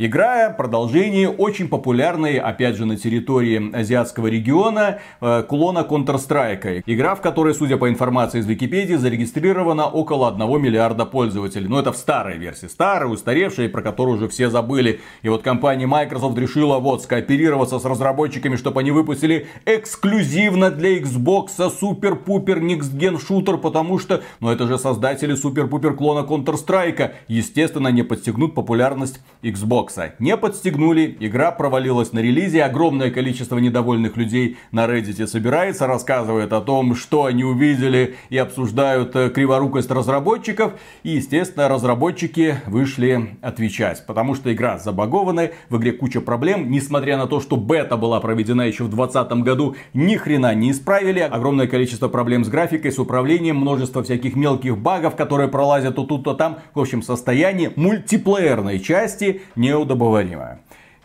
[0.00, 6.84] Игра продолжение очень популярной, опять же, на территории азиатского региона, э, клона Counter-Strike.
[6.86, 11.66] Игра, в которой, судя по информации из Википедии, зарегистрировано около 1 миллиарда пользователей.
[11.66, 12.66] Но это в старой версии.
[12.66, 15.00] Старой, устаревшей, про которую уже все забыли.
[15.22, 21.48] И вот компания Microsoft решила вот скооперироваться с разработчиками, чтобы они выпустили эксклюзивно для Xbox
[21.70, 27.14] супер-пупер Next Gen шутер, потому что, ну это же создатели супер-пупер клона Counter-Strike.
[27.26, 29.87] Естественно, не подстегнут популярность Xbox.
[29.88, 36.52] Xbox не подстегнули, игра провалилась на релизе, огромное количество недовольных людей на Reddit собирается, рассказывает
[36.52, 40.72] о том, что они увидели и обсуждают э, криворукость разработчиков.
[41.02, 47.26] И, естественно, разработчики вышли отвечать, потому что игра забагованная, в игре куча проблем, несмотря на
[47.26, 52.08] то, что бета была проведена еще в 2020 году, ни хрена не исправили, огромное количество
[52.08, 56.58] проблем с графикой, с управлением, множество всяких мелких багов, которые пролазят то тут, то там.
[56.74, 60.60] В общем, состояние мультиплеерной части не неудобоваримое.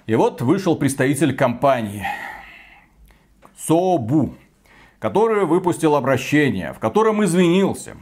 [0.06, 2.06] И вот вышел представитель компании
[3.58, 4.36] Собу,
[5.00, 7.96] который выпустил обращение, в котором извинился.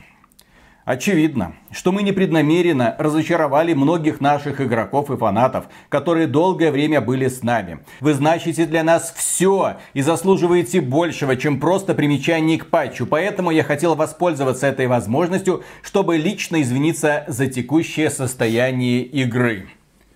[0.84, 7.44] Очевидно, что мы непреднамеренно разочаровали многих наших игроков и фанатов, которые долгое время были с
[7.44, 7.82] нами.
[8.00, 13.64] Вы значите для нас все и заслуживаете большего, чем просто примечание к патчу, поэтому я
[13.64, 19.68] хотел воспользоваться этой возможностью, чтобы лично извиниться за текущее состояние игры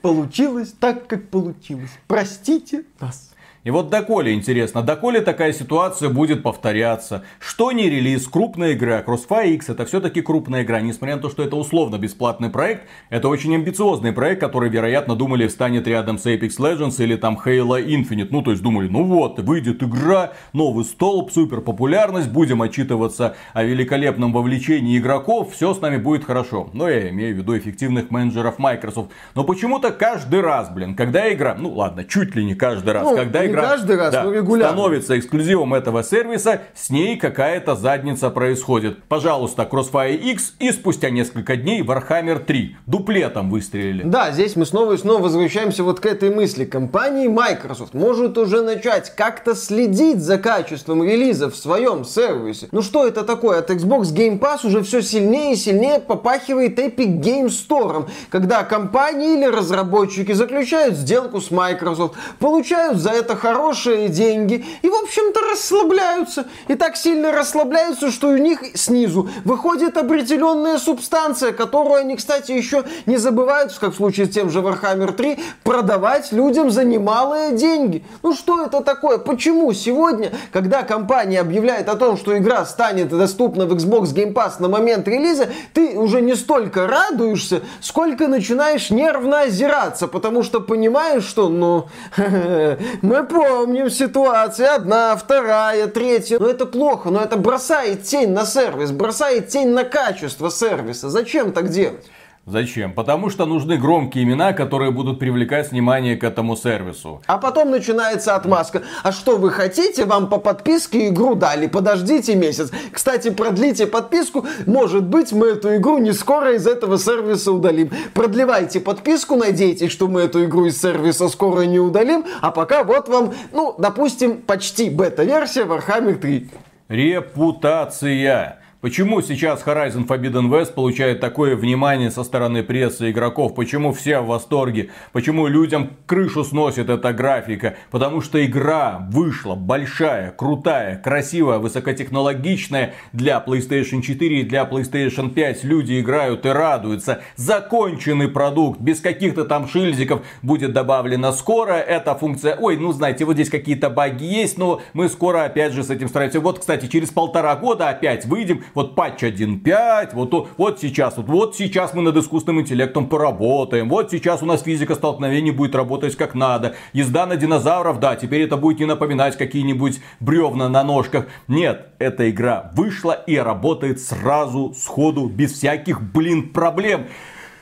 [0.06, 1.90] получилось так, как получилось.
[2.06, 3.32] Простите нас.
[3.66, 7.24] И вот доколе интересно, доколе такая ситуация будет повторяться.
[7.40, 11.42] Что не релиз, крупная игра, Crossfire X это все-таки крупная игра, несмотря на то, что
[11.42, 16.60] это условно бесплатный проект, это очень амбициозный проект, который, вероятно, думали встанет рядом с Apex
[16.60, 18.28] Legends или там Halo Infinite.
[18.30, 23.64] Ну, то есть думали, ну вот, выйдет игра, новый столб, супер популярность, будем отчитываться о
[23.64, 26.70] великолепном вовлечении игроков, все с нами будет хорошо.
[26.74, 29.10] Но я имею в виду эффективных менеджеров Microsoft.
[29.34, 33.16] Но почему-то каждый раз, блин, когда игра, ну ладно, чуть ли не каждый раз, ну,
[33.16, 34.74] когда игра игра каждый раз, да, но регулярно.
[34.74, 39.04] становится эксклюзивом этого сервиса, с ней какая-то задница происходит.
[39.06, 42.78] Пожалуйста, Crossfire X и спустя несколько дней Warhammer 3.
[42.86, 44.04] Дуплетом выстрелили.
[44.04, 46.66] Да, здесь мы снова и снова возвращаемся вот к этой мысли.
[46.66, 52.68] Компания Microsoft может уже начать как-то следить за качеством релиза в своем сервисе.
[52.72, 53.60] Ну что это такое?
[53.60, 59.38] От Xbox Game Pass уже все сильнее и сильнее попахивает Epic Game Store, когда компании
[59.38, 66.48] или разработчики заключают сделку с Microsoft, получают за это хорошие деньги и, в общем-то, расслабляются.
[66.68, 72.86] И так сильно расслабляются, что у них снизу выходит определенная субстанция, которую они, кстати, еще
[73.06, 78.04] не забывают, как в случае с тем же Warhammer 3, продавать людям за немалые деньги.
[78.24, 79.20] Ну что это такое?
[79.20, 84.54] Почему сегодня, когда компания объявляет о том, что игра станет доступна в Xbox Game Pass
[84.58, 91.26] на момент релиза, ты уже не столько радуешься, сколько начинаешь нервно озираться, потому что понимаешь,
[91.26, 91.86] что, ну,
[93.04, 96.40] мы помним ситуации, одна, вторая, третья.
[96.40, 101.10] Но это плохо, но это бросает тень на сервис, бросает тень на качество сервиса.
[101.10, 102.06] Зачем так делать?
[102.48, 102.94] Зачем?
[102.94, 107.20] Потому что нужны громкие имена, которые будут привлекать внимание к этому сервису.
[107.26, 108.84] А потом начинается отмазка.
[109.02, 110.06] А что вы хотите?
[110.06, 111.66] Вам по подписке игру дали.
[111.66, 112.72] Подождите месяц.
[112.92, 114.46] Кстати, продлите подписку.
[114.68, 117.90] Может быть, мы эту игру не скоро из этого сервиса удалим.
[118.14, 122.26] Продлевайте подписку, надейтесь, что мы эту игру из сервиса скоро не удалим.
[122.42, 126.50] А пока вот вам, ну, допустим, почти бета-версия Warhammer 3.
[126.90, 128.60] Репутация.
[128.86, 133.56] Почему сейчас Horizon Forbidden West получает такое внимание со стороны прессы игроков?
[133.56, 134.92] Почему все в восторге?
[135.12, 137.78] Почему людям крышу сносит эта графика?
[137.90, 145.64] Потому что игра вышла большая, крутая, красивая, высокотехнологичная для PlayStation 4 и для PlayStation 5.
[145.64, 147.24] Люди играют и радуются.
[147.38, 151.74] Законченный продукт, без каких-то там шильзиков будет добавлена скоро.
[151.74, 155.84] Эта функция, ой, ну знаете, вот здесь какие-то баги есть, но мы скоро опять же
[155.84, 156.40] с этим справимся.
[156.40, 161.56] Вот, кстати, через полтора года опять выйдем вот патч 1.5, вот, вот сейчас, вот, вот
[161.56, 166.36] сейчас мы над искусственным интеллектом поработаем, вот сейчас у нас физика столкновений будет работать как
[166.36, 171.28] надо, езда на динозавров, да, теперь это будет не напоминать какие-нибудь бревна на ножках.
[171.48, 177.08] Нет, эта игра вышла и работает сразу, сходу, без всяких, блин, проблем.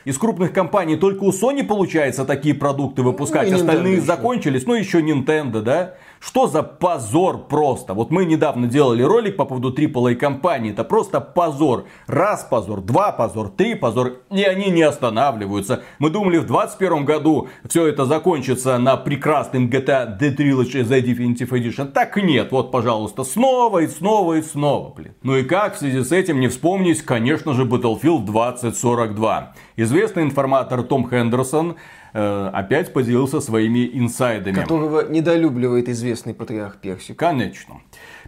[0.06, 4.99] Из крупных компаний только у Sony получается такие продукты выпускать, ну, остальные закончились, ну еще
[4.99, 5.93] Nintendo, да?
[6.26, 7.94] Что за позор просто?
[7.94, 10.72] Вот мы недавно делали ролик по поводу AAA компании.
[10.72, 11.84] Это просто позор.
[12.08, 14.22] Раз позор, два позор, три позор.
[14.32, 15.84] И они не останавливаются.
[16.00, 21.50] Мы думали в 2021 году все это закончится на прекрасном GTA The Trilogy The Definitive
[21.50, 21.92] Edition.
[21.92, 22.54] Так нет.
[22.54, 24.94] Вот, пожалуйста, снова и снова и снова.
[24.94, 25.16] Блин.
[25.24, 29.56] Ну и как в связи с этим не вспомнить, конечно же, Battlefield 2042.
[29.76, 31.76] Известный информатор Том Хендерсон
[32.15, 34.54] Э, опять поделился своими инсайдами.
[34.54, 37.17] Которого недолюбливает известный патриарх Персик.
[37.17, 37.82] Конечно.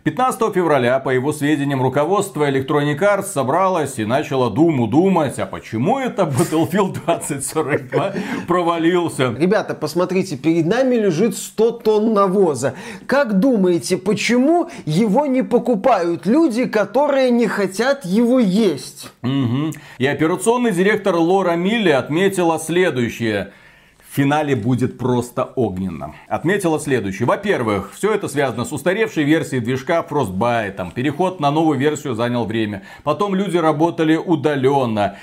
[0.03, 5.99] 15 февраля, по его сведениям, руководство Electronic Arts собралось и начало думу думать, а почему
[5.99, 8.13] это Battlefield 2042
[8.47, 9.35] провалился?
[9.37, 12.75] Ребята, посмотрите, перед нами лежит 100 тонн навоза.
[13.07, 19.11] Как думаете, почему его не покупают люди, которые не хотят его есть?
[19.23, 19.73] Угу.
[19.97, 23.51] И операционный директор Лора Милли отметила следующее–
[24.15, 26.15] финале будет просто огненно.
[26.27, 27.27] Отметила следующее.
[27.27, 30.93] Во-первых, все это связано с устаревшей версией движка Frostbite.
[30.93, 32.83] Переход на новую версию занял время.
[33.03, 35.17] Потом люди работали удаленно.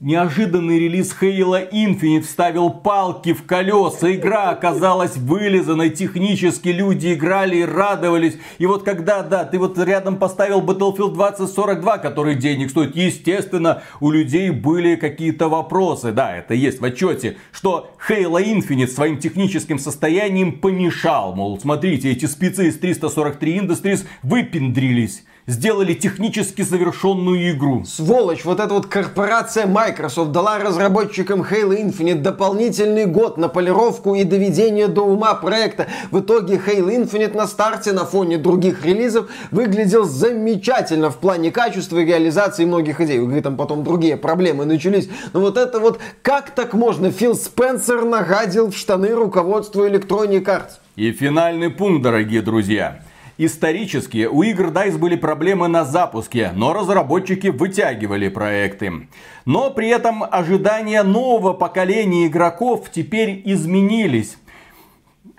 [0.00, 4.14] Неожиданный релиз Halo Infinite вставил палки в колеса.
[4.14, 6.68] Игра оказалась вылизанной технически.
[6.68, 8.38] Люди играли и радовались.
[8.56, 14.10] И вот когда, да, ты вот рядом поставил Battlefield 2042, который денег стоит, естественно, у
[14.10, 16.12] людей были какие-то вопросы.
[16.12, 21.34] Да, это есть в отчете, что Halo Infinite своим техническим состоянием помешал.
[21.34, 27.84] Мол, смотрите, эти спецы из 343 Industries выпендрились сделали технически завершенную игру.
[27.84, 34.24] Сволочь, вот эта вот корпорация Microsoft дала разработчикам Halo Infinite дополнительный год на полировку и
[34.24, 35.86] доведение до ума проекта.
[36.10, 41.98] В итоге Halo Infinite на старте на фоне других релизов выглядел замечательно в плане качества
[41.98, 43.18] и реализации многих идей.
[43.18, 45.08] У игры там потом другие проблемы начались.
[45.32, 47.10] Но вот это вот, как так можно?
[47.10, 50.70] Фил Спенсер нагадил в штаны руководству Electronic Arts.
[50.96, 53.00] И финальный пункт, дорогие друзья.
[53.36, 59.08] Исторически у игр DICE были проблемы на запуске, но разработчики вытягивали проекты.
[59.44, 64.36] Но при этом ожидания нового поколения игроков теперь изменились.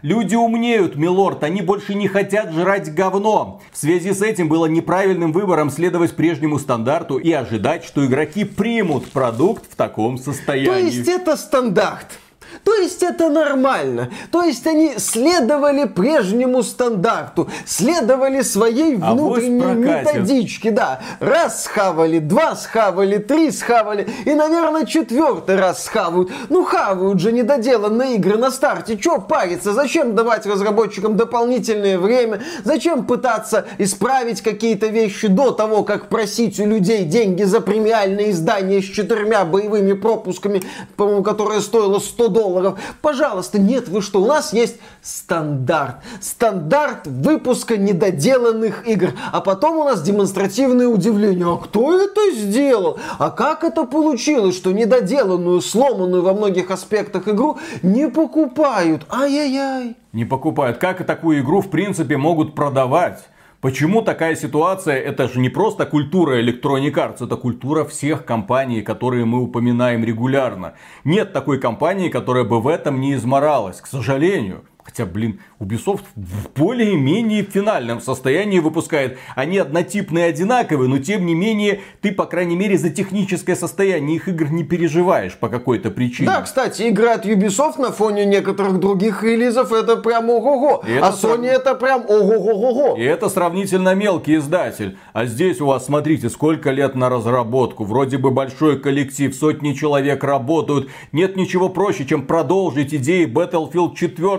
[0.01, 3.61] Люди умнеют, милорд, они больше не хотят жрать говно.
[3.71, 9.09] В связи с этим было неправильным выбором следовать прежнему стандарту и ожидать, что игроки примут
[9.09, 10.67] продукт в таком состоянии.
[10.67, 12.19] То есть это стандарт?
[12.63, 14.09] То есть это нормально.
[14.31, 20.71] То есть они следовали прежнему стандарту, следовали своей а внутренней методичке.
[20.71, 26.31] Да, раз схавали, два схавали, три схавали и, наверное, четвертый раз схавают.
[26.49, 28.97] Ну, хавают же недоделанные игры на старте.
[28.97, 29.73] Че париться?
[29.73, 32.41] Зачем давать разработчикам дополнительное время?
[32.63, 38.81] Зачем пытаться исправить какие-то вещи до того, как просить у людей деньги за премиальное издание
[38.81, 40.61] с четырьмя боевыми пропусками,
[40.95, 42.44] по-моему, которое стоило 100 долларов?
[42.45, 42.79] Долларов.
[43.01, 45.97] Пожалуйста, нет, вы что, у нас есть стандарт.
[46.21, 49.13] Стандарт выпуска недоделанных игр.
[49.31, 51.51] А потом у нас демонстративное удивление.
[51.51, 52.97] А кто это сделал?
[53.17, 59.05] А как это получилось, что недоделанную, сломанную во многих аспектах игру не покупают?
[59.09, 59.95] Ай-яй-яй.
[60.13, 60.77] Не покупают.
[60.77, 63.27] Как такую игру в принципе могут продавать?
[63.65, 64.97] Почему такая ситуация?
[64.97, 70.75] Это же не просто культура Electronic Arts, это культура всех компаний, которые мы упоминаем регулярно.
[71.03, 74.65] Нет такой компании, которая бы в этом не изморалась, к сожалению.
[74.83, 79.17] Хотя, блин, Ubisoft в более-менее финальном состоянии выпускает.
[79.35, 84.27] Они однотипные, одинаковые, но тем не менее, ты, по крайней мере, за техническое состояние их
[84.27, 86.27] игр не переживаешь по какой-то причине.
[86.27, 90.83] Да, кстати, игры от Ubisoft на фоне некоторых других релизов это прям ого-го.
[90.83, 91.61] А Sony срав...
[91.61, 92.97] это прям ого-го-го-го.
[92.97, 94.97] И это сравнительно мелкий издатель.
[95.13, 97.85] А здесь у вас, смотрите, сколько лет на разработку.
[97.85, 100.89] Вроде бы большой коллектив, сотни человек работают.
[101.11, 104.35] Нет ничего проще, чем продолжить идеи Battlefield 4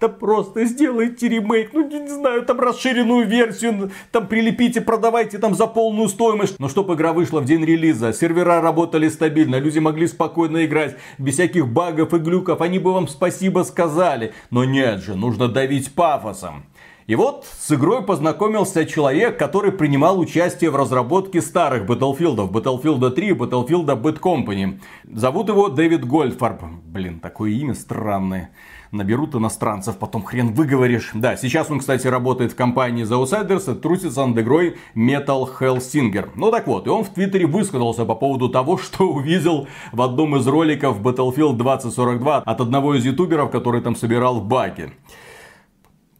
[0.00, 5.66] да просто сделайте ремейк, ну не знаю, там расширенную версию, там прилепите, продавайте там за
[5.66, 6.58] полную стоимость.
[6.58, 11.34] Но чтобы игра вышла в день релиза, сервера работали стабильно, люди могли спокойно играть, без
[11.34, 14.32] всяких багов и глюков, они бы вам спасибо сказали.
[14.50, 16.64] Но нет же, нужно давить пафосом.
[17.06, 23.28] И вот с игрой познакомился человек, который принимал участие в разработке старых Battlefield, Battlefield 3
[23.28, 24.80] и Battlefield Bad Company.
[25.04, 26.62] Зовут его Дэвид Гольдфарб.
[26.84, 28.50] Блин, такое имя странное
[28.92, 31.10] наберут иностранцев, потом хрен выговоришь.
[31.14, 36.30] Да, сейчас он, кстати, работает в компании The Outsiders, трусится андегрой Metal Hellsinger.
[36.36, 40.36] Ну так вот, и он в Твиттере высказался по поводу того, что увидел в одном
[40.36, 44.92] из роликов Battlefield 2042 от одного из ютуберов, который там собирал баги.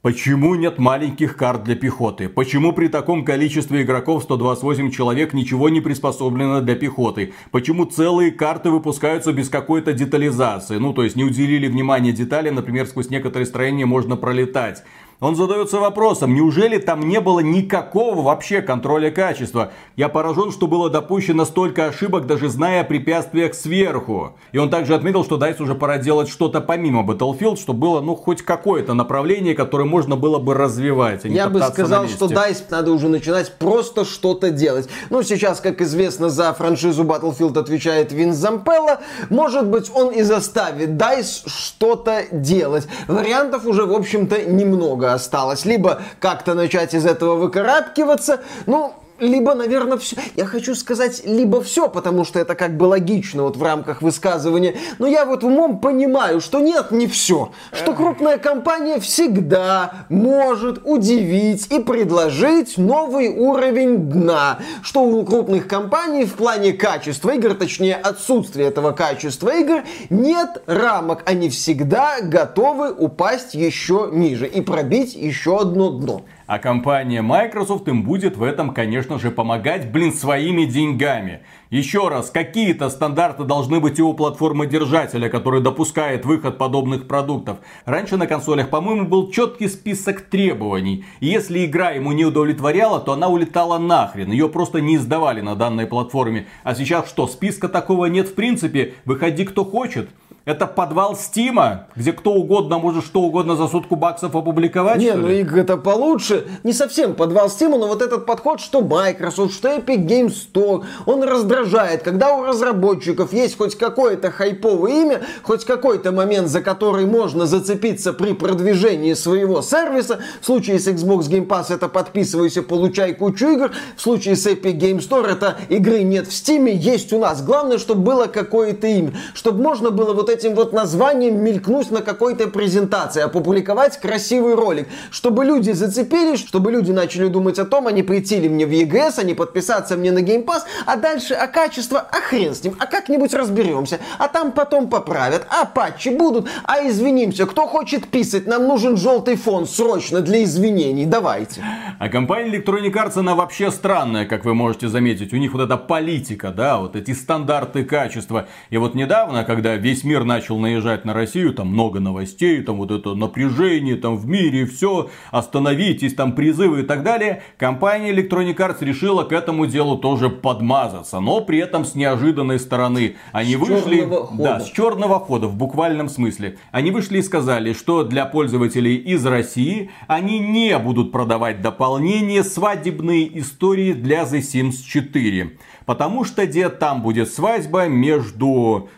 [0.03, 2.29] Почему нет маленьких карт для пехоты?
[2.29, 7.35] Почему при таком количестве игроков 128 человек ничего не приспособлено для пехоты?
[7.53, 10.79] Почему целые карты выпускаются без какой-то детализации?
[10.79, 14.83] Ну, то есть не уделили внимания детали, например, сквозь некоторые строения можно пролетать.
[15.23, 19.71] Он задается вопросом, неужели там не было никакого вообще контроля качества?
[19.95, 24.33] Я поражен, что было допущено столько ошибок, даже зная о препятствиях сверху.
[24.51, 28.17] И он также отметил, что DICE уже пора делать что-то помимо Battlefield, чтобы было ну
[28.17, 31.25] хоть какое-то направление, которое можно было бы развивать.
[31.25, 34.89] А Я бы сказал, что DICE надо уже начинать просто что-то делать.
[35.11, 38.99] Ну, сейчас, как известно, за франшизу Battlefield отвечает Вин Зампелло.
[39.31, 42.89] Может быть, он и заставит DICE что-то делать.
[43.07, 45.65] Вариантов уже, в общем-то, немного осталось.
[45.65, 48.41] Либо как-то начать из этого выкарабкиваться.
[48.67, 50.17] Ну, либо, наверное, все.
[50.37, 54.75] Я хочу сказать, либо все, потому что это как бы логично вот в рамках высказывания.
[54.99, 57.53] Но я вот умом понимаю, что нет, не все.
[57.73, 64.59] Что крупная компания всегда может удивить и предложить новый уровень дна.
[64.83, 71.23] Что у крупных компаний в плане качества игр, точнее отсутствия этого качества игр, нет рамок.
[71.27, 76.23] Они всегда готовы упасть еще ниже и пробить еще одно дно.
[76.47, 81.43] А компания Microsoft им будет в этом, конечно же, помогать, блин, своими деньгами.
[81.71, 87.59] Еще раз, какие-то стандарты должны быть и у платформы держателя, который допускает выход подобных продуктов.
[87.87, 91.05] Раньше на консолях, по-моему, был четкий список требований.
[91.21, 94.31] И если игра ему не удовлетворяла, то она улетала нахрен.
[94.31, 96.47] Ее просто не издавали на данной платформе.
[96.63, 98.95] А сейчас что, списка такого нет в принципе?
[99.05, 100.11] Выходи кто хочет.
[100.45, 104.99] Это подвал Стима, где кто угодно может что угодно за сотку баксов опубликовать?
[104.99, 106.49] Не, ну игры это получше.
[106.65, 111.23] Не совсем подвал Стима, но вот этот подход, что Microsoft, что Epic Games Store, он
[111.23, 112.03] раздражает.
[112.03, 118.13] Когда у разработчиков есть хоть какое-то хайповое имя, хоть какой-то момент, за который можно зацепиться
[118.13, 120.19] при продвижении своего сервиса.
[120.41, 123.71] В случае с Xbox Game Pass это подписывайся, получай кучу игр.
[123.97, 127.45] В случае с Epic Games Store это игры нет в Стиме, есть у нас.
[127.45, 129.13] Главное, чтобы было какое-то имя.
[129.35, 135.45] Чтобы можно было вот этим вот названием мелькнуть на какой-то презентации, опубликовать красивый ролик, чтобы
[135.45, 139.35] люди зацепились, чтобы люди начали думать о том, они прийти ли мне в EGS, они
[139.35, 143.35] подписаться мне на Game Pass, а дальше, а качество, а хрен с ним, а как-нибудь
[143.35, 148.97] разберемся, а там потом поправят, а патчи будут, а извинимся, кто хочет писать, нам нужен
[148.97, 151.63] желтый фон срочно для извинений, давайте.
[151.99, 155.77] А компания Electronic Arts, она вообще странная, как вы можете заметить, у них вот эта
[155.77, 161.15] политика, да, вот эти стандарты качества, и вот недавно, когда весь мир начал наезжать на
[161.15, 166.81] Россию, там много новостей, там вот это напряжение, там в мире, все, остановитесь, там призывы
[166.81, 171.85] и так далее, компания Electronic Arts решила к этому делу тоже подмазаться, но при этом
[171.85, 173.17] с неожиданной стороны.
[173.33, 176.59] Они с вышли, да, с черного хода в буквальном смысле.
[176.71, 183.39] Они вышли и сказали, что для пользователей из России они не будут продавать дополнение свадебные
[183.39, 185.59] истории для The Sims 4.
[185.87, 188.89] Потому что где там будет свадьба между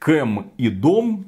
[0.00, 1.26] Кэм и Дом.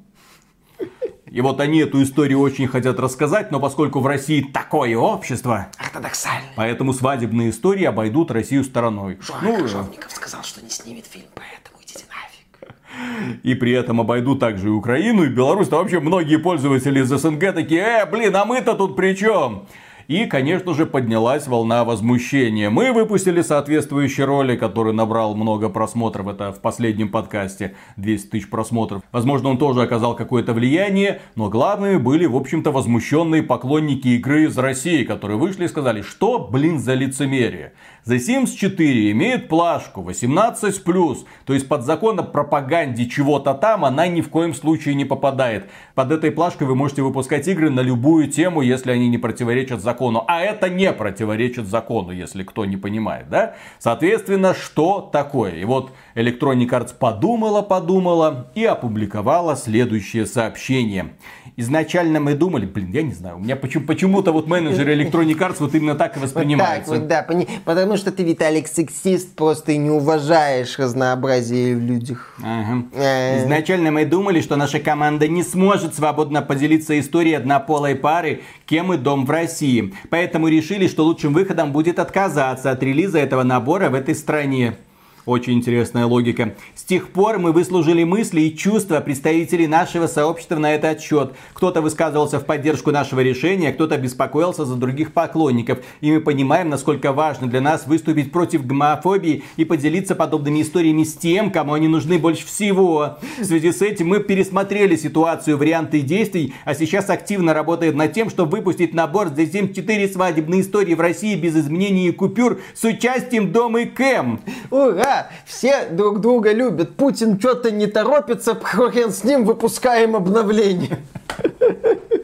[1.31, 5.69] И вот они эту историю очень хотят рассказать, но поскольку в России такое общество...
[5.79, 6.49] Ортодоксально.
[6.57, 9.19] Поэтому свадебные истории обойдут Россию стороной.
[9.21, 13.41] Жора ну, Крыжовников сказал, что не снимет фильм, поэтому идите нафиг.
[13.45, 15.69] И при этом обойдут также и Украину, и Беларусь.
[15.69, 19.67] Там вообще многие пользователи из СНГ такие, э, блин, а мы-то тут при чем?
[20.09, 22.71] И, конечно же, поднялась волна возмущения.
[22.71, 26.29] Мы выпустили соответствующий ролик, который набрал много просмотров.
[26.29, 29.03] Это в последнем подкасте 200 тысяч просмотров.
[29.13, 34.59] Возможно, он тоже оказал какое-то влияние, но главными были, в общем-то, возмущенные поклонники игры из
[34.59, 37.73] России, которые вышли и сказали, что, блин, за лицемерие.
[38.05, 44.09] The Sims 4 имеет плашку 18+, то есть под закон о пропаганде чего-то там она
[44.09, 45.71] ни в коем случае не попадает.
[45.95, 49.92] Под этой плашкой вы можете выпускать игры на любую тему, если они не противоречат закону.
[50.29, 53.55] А это не противоречит закону, если кто не понимает, да?
[53.79, 55.57] Соответственно, что такое?
[55.57, 61.11] И вот Electronic Arts подумала, подумала и опубликовала следующее сообщение.
[61.57, 65.57] Изначально мы думали, блин, я не знаю, у меня почему- почему-то вот менеджеры Electronic Arts
[65.61, 66.91] вот именно так и воспринимаются.
[66.95, 72.37] Вот так вот, да, потому что ты, Виталик, сексист, просто не уважаешь разнообразие в людях.
[72.43, 72.85] Ага.
[72.95, 73.45] Э.
[73.45, 78.97] Изначально мы думали, что наша команда не сможет свободно поделиться историей однополой пары «Кем и
[78.97, 79.82] дом в России».
[80.11, 84.77] Поэтому решили, что лучшим выходом будет отказаться от релиза этого набора в этой стране.
[85.25, 86.57] Очень интересная логика.
[86.75, 91.35] С тех пор мы выслужили мысли и чувства представителей нашего сообщества на этот счет.
[91.53, 95.79] Кто-то высказывался в поддержку нашего решения, кто-то беспокоился за других поклонников.
[96.01, 101.15] И мы понимаем, насколько важно для нас выступить против гомофобии и поделиться подобными историями с
[101.15, 103.19] тем, кому они нужны больше всего.
[103.39, 108.29] В связи с этим мы пересмотрели ситуацию, варианты действий, а сейчас активно работаем над тем,
[108.29, 112.83] чтобы выпустить набор The Sims 4 свадебные истории в России без изменений и купюр с
[112.83, 114.41] участием Дома и Кэм.
[114.71, 115.12] Ура!
[115.45, 116.97] Все друг друга любят.
[116.97, 120.99] Путин что-то не торопится, хрен с ним, выпускаем обновление.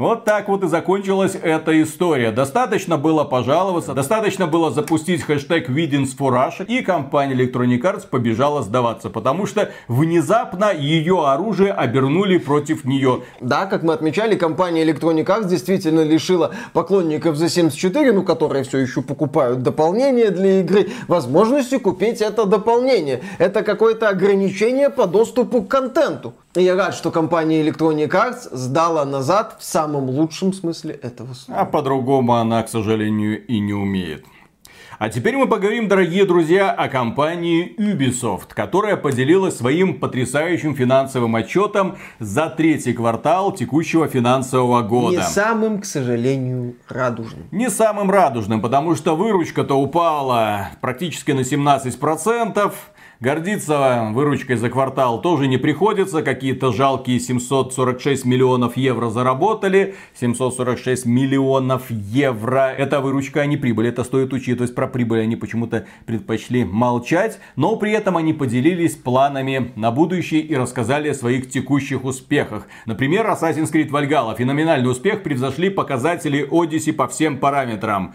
[0.00, 2.30] Вот так вот и закончилась эта история.
[2.30, 9.10] Достаточно было пожаловаться, достаточно было запустить хэштег Widens for и компания Electronic Arts побежала сдаваться,
[9.10, 13.24] потому что внезапно ее оружие обернули против нее.
[13.42, 18.64] Да, как мы отмечали, компания Electronic Arts действительно лишила поклонников The Sims 4, ну, которые
[18.64, 23.20] все еще покупают дополнение для игры, возможности купить это дополнение.
[23.36, 26.32] Это какое-то ограничение по доступу к контенту.
[26.56, 31.60] И я рад, что компания Electronic Arts сдала назад в самом лучшем смысле этого слова.
[31.60, 34.24] А по-другому она, к сожалению, и не умеет.
[34.98, 41.96] А теперь мы поговорим, дорогие друзья, о компании Ubisoft, которая поделилась своим потрясающим финансовым отчетом
[42.18, 45.18] за третий квартал текущего финансового года.
[45.18, 47.46] Не самым, к сожалению, радужным.
[47.52, 52.72] Не самым радужным, потому что выручка-то упала практически на 17%.
[53.20, 56.22] Гордиться выручкой за квартал тоже не приходится.
[56.22, 59.94] Какие-то жалкие 746 миллионов евро заработали.
[60.14, 62.72] 746 миллионов евро.
[62.72, 63.88] Это выручка, а не прибыль.
[63.88, 64.74] Это стоит учитывать.
[64.74, 67.40] Про прибыль они почему-то предпочли молчать.
[67.56, 72.68] Но при этом они поделились планами на будущее и рассказали о своих текущих успехах.
[72.86, 74.34] Например, Assassin's Creed Valhalla.
[74.34, 78.14] Феноменальный успех превзошли показатели Odyssey по всем параметрам.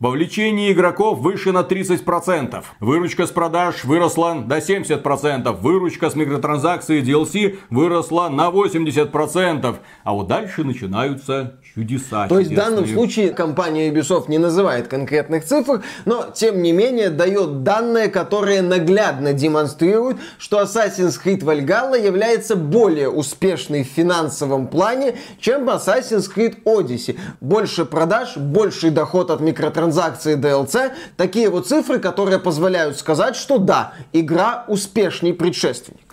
[0.00, 2.62] Вовлечение игроков выше на 30%.
[2.78, 5.60] Выручка с продаж выросла до 70%.
[5.60, 9.76] Выручка с микротранзакций DLC выросла на 80%.
[10.04, 12.26] А вот дальше начинаются чудеса.
[12.28, 12.96] То есть в данном чудесные.
[12.96, 19.32] случае компания Ubisoft не называет конкретных цифр, но тем не менее дает данные, которые наглядно
[19.32, 27.18] демонстрируют, что Assassin's Creed Valhalla является более успешной в финансовом плане, чем Assassin's Creed Odyssey.
[27.40, 30.92] Больше продаж, больший доход от микротранзакций DLC.
[31.16, 36.07] Такие вот цифры, которые позволяют сказать, что да, игра успешней предшественник.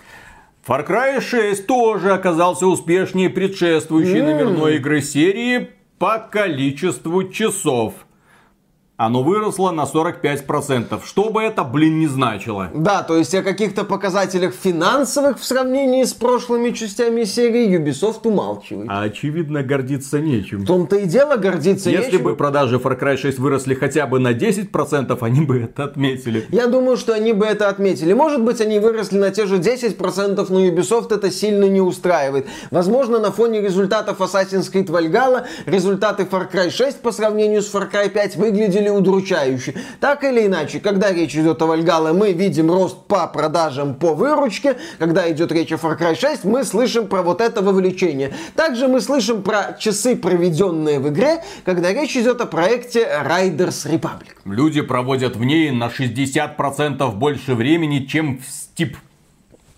[0.66, 8.05] Far Cry 6 тоже оказался успешнее предшествующей номерной игры серии по количеству часов.
[8.98, 11.04] Оно выросло на 45%.
[11.04, 12.70] Что бы это, блин, не значило.
[12.72, 18.88] Да, то есть о каких-то показателях финансовых в сравнении с прошлыми частями серии Ubisoft умалчивает.
[18.90, 20.60] А очевидно, гордиться нечем.
[20.60, 22.24] В том-то и дело гордиться Если нечем.
[22.24, 26.46] бы продажи Far Cry 6 выросли хотя бы на 10%, они бы это отметили.
[26.50, 28.14] Я думаю, что они бы это отметили.
[28.14, 32.46] Может быть, они выросли на те же 10%, но Ubisoft это сильно не устраивает.
[32.70, 37.92] Возможно, на фоне результатов Assassin's Creed Valhalla результаты Far Cry 6 по сравнению с Far
[37.92, 39.74] Cry 5 выглядели удручающе.
[40.00, 44.76] Так или иначе, когда речь идет о Valhalla, мы видим рост по продажам, по выручке.
[44.98, 48.32] Когда идет речь о Far Cry 6, мы слышим про вот это вовлечение.
[48.54, 54.34] Также мы слышим про часы, проведенные в игре, когда речь идет о проекте Riders Republic.
[54.44, 58.96] Люди проводят в ней на 60% больше времени, чем в Steep.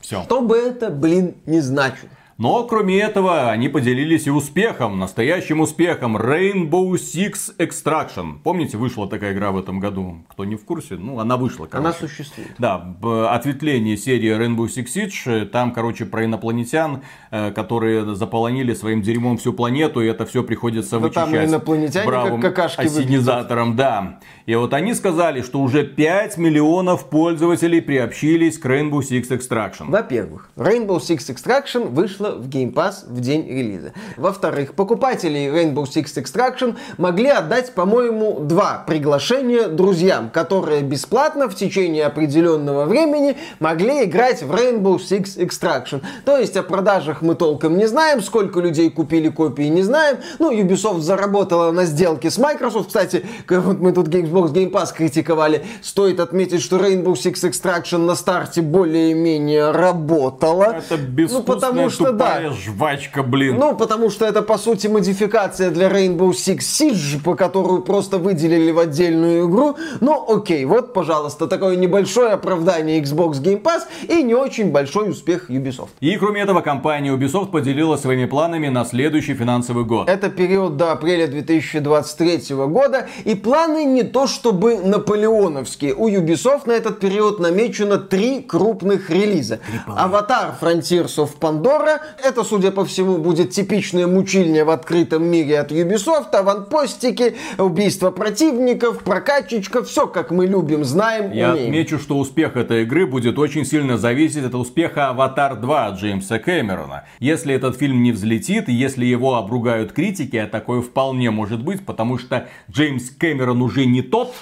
[0.00, 0.22] Все.
[0.22, 2.08] Что бы это, блин, не значило.
[2.38, 6.16] Но, кроме этого, они поделились и успехом, настоящим успехом.
[6.16, 8.34] Rainbow Six Extraction.
[8.44, 10.18] Помните, вышла такая игра в этом году?
[10.30, 10.94] Кто не в курсе?
[10.94, 11.88] Ну, она вышла, короче.
[11.88, 12.50] Она существует.
[12.58, 12.94] Да,
[13.32, 15.46] ответвление серии Rainbow Six Siege.
[15.46, 21.00] Там, короче, про инопланетян, э, которые заполонили своим дерьмом всю планету, и это все приходится
[21.00, 24.20] Да там вычищать инопланетяне бравым как какашки ассенизатором, да.
[24.46, 29.90] И вот они сказали, что уже 5 миллионов пользователей приобщились к Rainbow Six Extraction.
[29.90, 33.92] Во-первых, Rainbow Six Extraction вышла в Game Pass в день релиза.
[34.16, 42.06] Во-вторых, покупатели Rainbow Six Extraction могли отдать, по-моему, два приглашения друзьям, которые бесплатно в течение
[42.06, 46.02] определенного времени могли играть в Rainbow Six Extraction.
[46.24, 50.18] То есть о продажах мы толком не знаем, сколько людей купили копии не знаем.
[50.38, 52.88] Ну, Ubisoft заработала на сделке с Microsoft.
[52.88, 55.64] Кстати, как вот мы тут Xbox Game Pass критиковали.
[55.82, 60.76] Стоит отметить, что Rainbow Six Extraction на старте более-менее работала.
[60.78, 63.56] Это безвкусная тупая жвачка, блин.
[63.58, 68.70] Ну, потому что это, по сути, модификация для Rainbow Six Siege, по которую просто выделили
[68.70, 69.76] в отдельную игру.
[70.00, 75.50] Ну, окей, вот, пожалуйста, такое небольшое оправдание Xbox Game Pass и не очень большой успех
[75.50, 75.88] Ubisoft.
[76.00, 80.08] И, кроме этого, компания Ubisoft поделилась своими планами на следующий финансовый год.
[80.08, 85.94] Это период до апреля 2023 года, и планы не то чтобы наполеоновские.
[85.94, 89.60] У Ubisoft на этот период намечено три крупных релиза.
[89.86, 95.72] Аватар Frontiers of Pandora, это, судя по всему, будет типичное мучильня в открытом мире от
[95.72, 101.66] Ubisoft, аванпостики, убийство противников, прокачечка, все как мы любим, знаем, Я умеем.
[101.68, 106.38] отмечу, что успех этой игры будет очень сильно зависеть от успеха «Аватар 2» от Джеймса
[106.38, 107.04] Кэмерона.
[107.18, 112.18] Если этот фильм не взлетит, если его обругают критики, а такое вполне может быть, потому
[112.18, 114.34] что Джеймс Кэмерон уже не тот,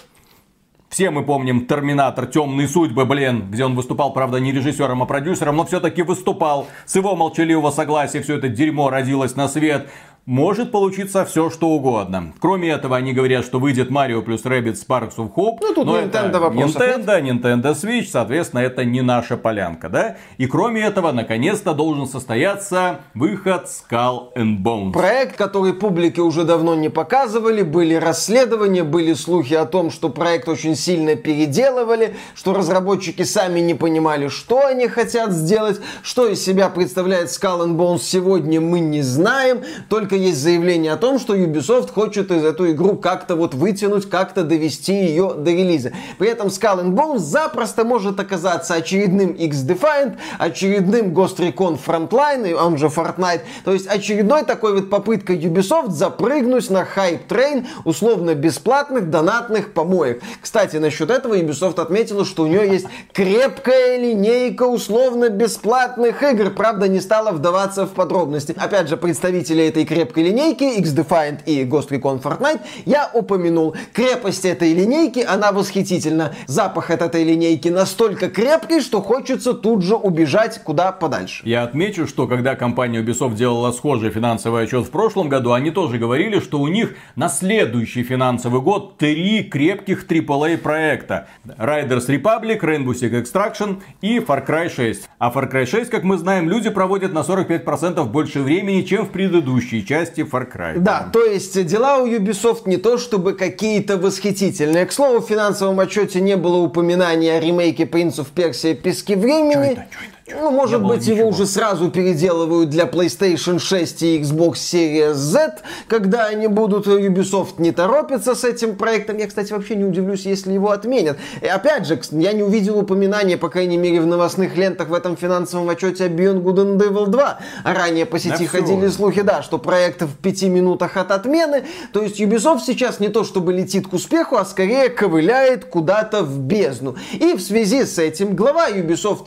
[0.88, 5.56] все мы помним Терминатор Темные судьбы, блин, где он выступал, правда, не режиссером, а продюсером,
[5.56, 6.68] но все-таки выступал.
[6.84, 9.88] С его молчаливого согласия все это дерьмо родилось на свет.
[10.26, 12.32] Может получиться все, что угодно.
[12.40, 15.58] Кроме этого, они говорят, что выйдет Марио плюс Rabbids Sparks of Hope.
[15.60, 20.16] Ну, тут но Nintendo вопросов Nintendo, Nintendo Switch, соответственно, это не наша полянка, да?
[20.36, 24.94] И кроме этого, наконец-то должен состояться выход Skull and Bones.
[24.94, 30.48] Проект, который публике уже давно не показывали, были расследования, были слухи о том, что проект
[30.48, 36.68] очень сильно переделывали, что разработчики сами не понимали, что они хотят сделать, что из себя
[36.68, 41.92] представляет Skull and Bones сегодня, мы не знаем, только есть заявление о том, что Ubisoft
[41.92, 45.92] хочет из эту игру как-то вот вытянуть, как-то довести ее до релиза.
[46.18, 52.78] При этом Skull and Bones запросто может оказаться очередным XDefiant, очередным Ghost Recon Frontline, он
[52.78, 59.10] же Fortnite, то есть очередной такой вот попыткой Ubisoft запрыгнуть на hype train условно бесплатных
[59.10, 60.22] донатных помоек.
[60.40, 66.88] Кстати, насчет этого Ubisoft отметила, что у нее есть крепкая линейка условно бесплатных игр, правда
[66.88, 68.54] не стала вдаваться в подробности.
[68.56, 73.74] Опять же, представители этой крепкой линейки, XDefiant и Ghost Recon Fortnite, я упомянул.
[73.92, 76.34] Крепость этой линейки, она восхитительна.
[76.46, 81.42] Запах от этой линейки настолько крепкий, что хочется тут же убежать куда подальше.
[81.44, 85.98] Я отмечу, что когда компания Ubisoft делала схожий финансовый отчет в прошлом году, они тоже
[85.98, 91.28] говорили, что у них на следующий финансовый год три крепких AAA проекта.
[91.58, 95.08] Riders Republic, Rainbow Six Extraction и Far Cry 6.
[95.18, 99.10] А Far Cry 6, как мы знаем, люди проводят на 45% больше времени, чем в
[99.10, 100.78] предыдущей части Far Cry.
[100.78, 104.86] Да, то есть дела у Ubisoft не то чтобы какие-то восхитительные.
[104.86, 109.52] К слову, в финансовом отчете не было упоминания о ремейке Prince of Persia Пески времени.
[109.52, 109.86] Чё это?
[109.90, 110.15] Чё это?
[110.28, 111.28] Ну, может быть, его ничего.
[111.28, 116.88] уже сразу переделывают для PlayStation 6 и Xbox Series Z, когда они будут.
[116.88, 119.18] Ubisoft не торопится с этим проектом.
[119.18, 121.16] Я, кстати, вообще не удивлюсь, если его отменят.
[121.40, 125.16] И опять же, я не увидел упоминания, по крайней мере, в новостных лентах в этом
[125.16, 127.38] финансовом отчете о Beyond Good and Evil 2.
[127.62, 128.90] А ранее по сети Да ходили уже.
[128.90, 131.64] слухи, да, что проект в пяти минутах от отмены.
[131.92, 136.38] То есть Ubisoft сейчас не то чтобы летит к успеху, а скорее ковыляет куда-то в
[136.40, 136.96] бездну.
[137.12, 139.26] И в связи с этим глава Ubisoft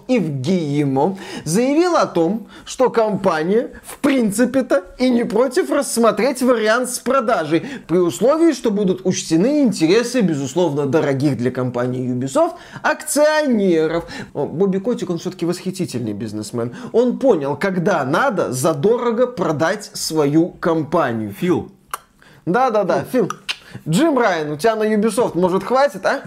[0.89, 7.65] Евгеимо заявил о том, что компания в принципе-то и не против рассмотреть вариант с продажей,
[7.87, 14.05] при условии, что будут учтены интересы, безусловно, дорогих для компании Ubisoft акционеров.
[14.33, 16.75] Бобби Котик, он все-таки восхитительный бизнесмен.
[16.91, 21.33] Он понял, когда надо задорого продать свою компанию.
[21.33, 21.71] Фил,
[22.45, 23.29] Да-да-да, Фил.
[23.87, 26.21] Джим Райан, у тебя на Ubisoft, может, хватит, а?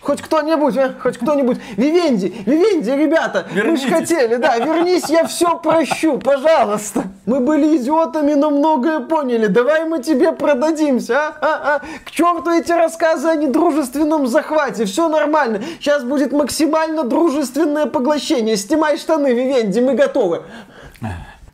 [0.00, 0.94] Хоть кто-нибудь, а?
[0.98, 1.58] Хоть кто-нибудь.
[1.76, 3.82] Вивенди, Вивенди, ребята, мы Вернитесь.
[3.82, 7.04] же хотели, да, вернись, я все прощу, пожалуйста.
[7.26, 9.46] Мы были идиотами, но многое поняли.
[9.46, 11.36] Давай мы тебе продадимся, а?
[11.40, 11.82] а, а?
[12.04, 14.86] К черту эти рассказы о недружественном захвате.
[14.86, 15.62] Все нормально.
[15.80, 18.56] Сейчас будет максимально дружественное поглощение.
[18.56, 20.42] Снимай штаны, Вивенди, мы готовы.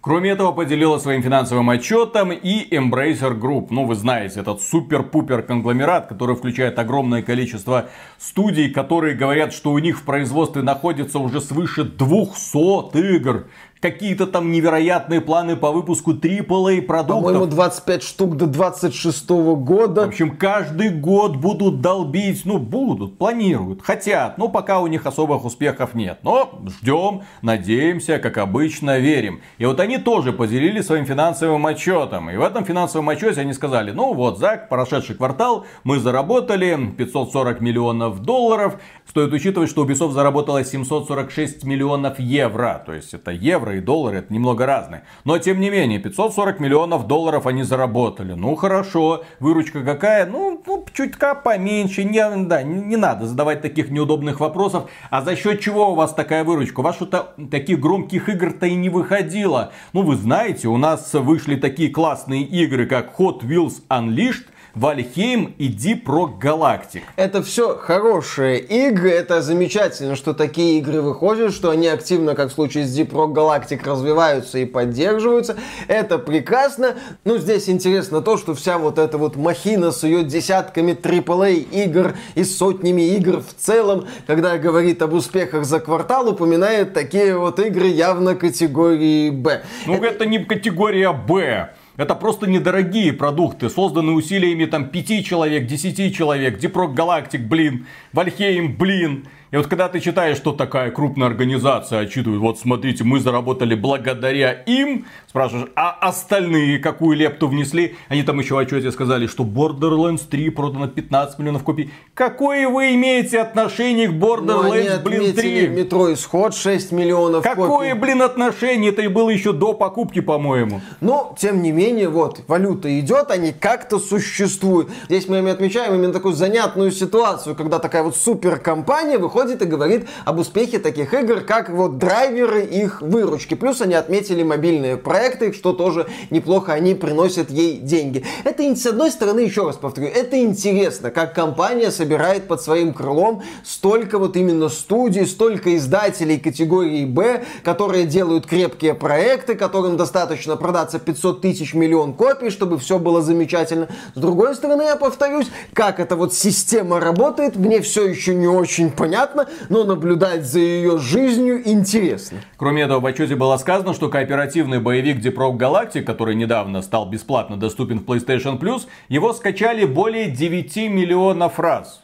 [0.06, 3.66] Кроме этого, поделилась своим финансовым отчетом и Embracer Group.
[3.70, 9.80] Ну, вы знаете, этот супер-пупер конгломерат, который включает огромное количество студий, которые говорят, что у
[9.80, 13.48] них в производстве находится уже свыше 200 игр
[13.90, 17.24] какие-то там невероятные планы по выпуску AAA продуктов.
[17.24, 20.06] По-моему, 25 штук до 26 года.
[20.06, 25.44] В общем, каждый год будут долбить, ну, будут, планируют, хотят, но пока у них особых
[25.44, 26.18] успехов нет.
[26.22, 29.40] Но ждем, надеемся, как обычно, верим.
[29.58, 32.28] И вот они тоже поделились своим финансовым отчетом.
[32.30, 37.60] И в этом финансовом отчете они сказали, ну вот, за прошедший квартал мы заработали 540
[37.60, 38.80] миллионов долларов.
[39.08, 42.82] Стоит учитывать, что Ubisoft заработала 746 миллионов евро.
[42.84, 45.02] То есть это евро и доллары, это немного разные.
[45.24, 48.32] Но тем не менее, 540 миллионов долларов они заработали.
[48.32, 50.26] Ну хорошо, выручка какая?
[50.26, 52.04] Ну, ну чутка поменьше.
[52.04, 54.90] Не, да, не, не надо задавать таких неудобных вопросов.
[55.10, 56.80] А за счет чего у вас такая выручка?
[56.80, 59.72] У вас что-то таких громких игр-то и не выходило.
[59.92, 64.46] Ну вы знаете, у нас вышли такие классные игры, как Hot Wheels Unleashed,
[64.76, 67.02] Вальхейм и Rock Galactic.
[67.16, 72.52] Это все хорошие игры, это замечательно, что такие игры выходят, что они активно, как в
[72.52, 75.56] случае с Deep Rock Galactic, развиваются и поддерживаются.
[75.88, 76.96] Это прекрасно.
[77.24, 82.14] Ну, здесь интересно то, что вся вот эта вот махина с ее десятками AAA игр
[82.34, 87.86] и сотнями игр в целом, когда говорит об успехах за квартал, упоминает такие вот игры
[87.86, 89.62] явно категории Б.
[89.86, 91.70] Ну, это, это не категория Б.
[91.96, 96.58] Это просто недорогие продукты, созданные усилиями там пяти человек, десяти человек.
[96.58, 97.86] Дипрок Галактик, блин.
[98.12, 99.26] Вальхейм, блин.
[99.56, 104.52] И вот когда ты читаешь, что такая крупная организация отчитывает, вот смотрите, мы заработали благодаря
[104.52, 107.96] им, спрашиваешь, а остальные какую лепту внесли?
[108.10, 111.90] Они там еще в отчете сказали, что Borderlands 3 продано 15 миллионов копий.
[112.12, 115.68] Какое вы имеете отношение к Borderlands, ну, блин, 3?
[115.68, 117.98] Метро Исход 6 миллионов Какое, копий.
[117.98, 118.90] блин, отношение?
[118.90, 120.82] Это и было еще до покупки, по-моему.
[121.00, 124.90] Но, тем не менее, вот, валюта идет, они как-то существуют.
[125.06, 130.08] Здесь мы отмечаем именно такую занятную ситуацию, когда такая вот суперкомпания выходит выходит и говорит
[130.24, 133.54] об успехе таких игр, как вот драйверы их выручки.
[133.54, 138.24] Плюс они отметили мобильные проекты, что тоже неплохо, они приносят ей деньги.
[138.44, 143.42] Это, с одной стороны, еще раз повторю, это интересно, как компания собирает под своим крылом
[143.64, 150.98] столько вот именно студий, столько издателей категории Б, которые делают крепкие проекты, которым достаточно продаться
[150.98, 153.88] 500 тысяч миллион копий, чтобы все было замечательно.
[154.14, 158.90] С другой стороны, я повторюсь, как эта вот система работает, мне все еще не очень
[158.90, 162.40] понятно, непонятно, но наблюдать за ее жизнью интересно.
[162.56, 167.08] Кроме этого, в отчете было сказано, что кооперативный боевик Deep Rock Galactic, который недавно стал
[167.08, 172.02] бесплатно доступен в PlayStation Plus, его скачали более 9 миллионов раз.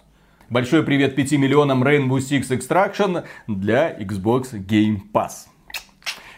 [0.51, 5.47] Большой привет 5 миллионам Rainbow Six Extraction для Xbox Game Pass.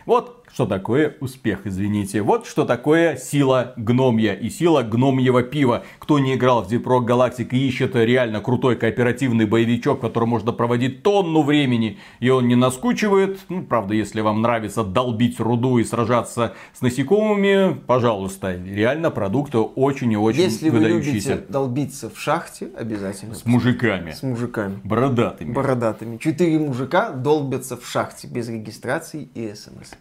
[0.06, 2.22] Вот что такое успех, извините.
[2.22, 5.82] Вот что такое сила гномья и сила гномьего пива.
[5.98, 10.28] Кто не играл в Deep Rock Galactic и ищет реально крутой кооперативный боевичок, в котором
[10.28, 15.78] можно проводить тонну времени, и он не наскучивает, ну, правда, если вам нравится долбить руду
[15.78, 21.14] и сражаться с насекомыми, пожалуйста, реально продукт очень и очень если выдающийся.
[21.14, 23.34] Если вы любите долбиться в шахте, обязательно.
[23.34, 24.12] С мужиками.
[24.12, 24.78] С мужиками.
[24.84, 25.52] Бородатыми.
[25.52, 26.18] Бородатыми.
[26.18, 29.94] Четыре мужика долбятся в шахте без регистрации и смс.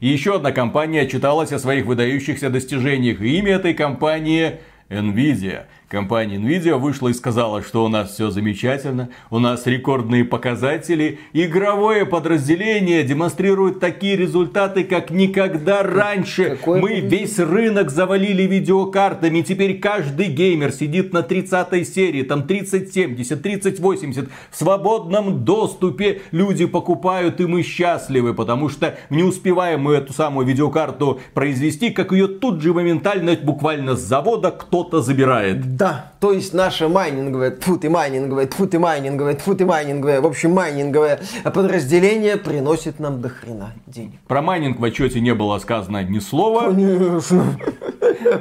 [0.00, 3.20] Еще одна компания отчиталась о своих выдающихся достижениях.
[3.20, 5.66] Имя этой компании Nvidia.
[5.88, 12.04] Компания Nvidia вышла и сказала, что у нас все замечательно, у нас рекордные показатели, игровое
[12.04, 16.56] подразделение демонстрирует такие результаты, как никогда раньше.
[16.56, 23.40] Какое Мы весь рынок завалили видеокартами, теперь каждый геймер сидит на 30 серии, там 3070,
[23.40, 30.12] 3080, в свободном доступе люди покупают, и мы счастливы, потому что не успеваем мы эту
[30.12, 35.75] самую видеокарту произвести, как ее тут же моментально, буквально с завода кто-то забирает.
[35.76, 40.26] Да, то есть наше майнинговое, тьфу ты майнинговое, тьфу ты майнинговое, тьфу ты майнинговое, в
[40.26, 44.18] общем майнинговое подразделение приносит нам до хрена денег.
[44.26, 46.70] Про майнинг в отчете не было сказано ни слова.
[46.70, 47.58] Конечно.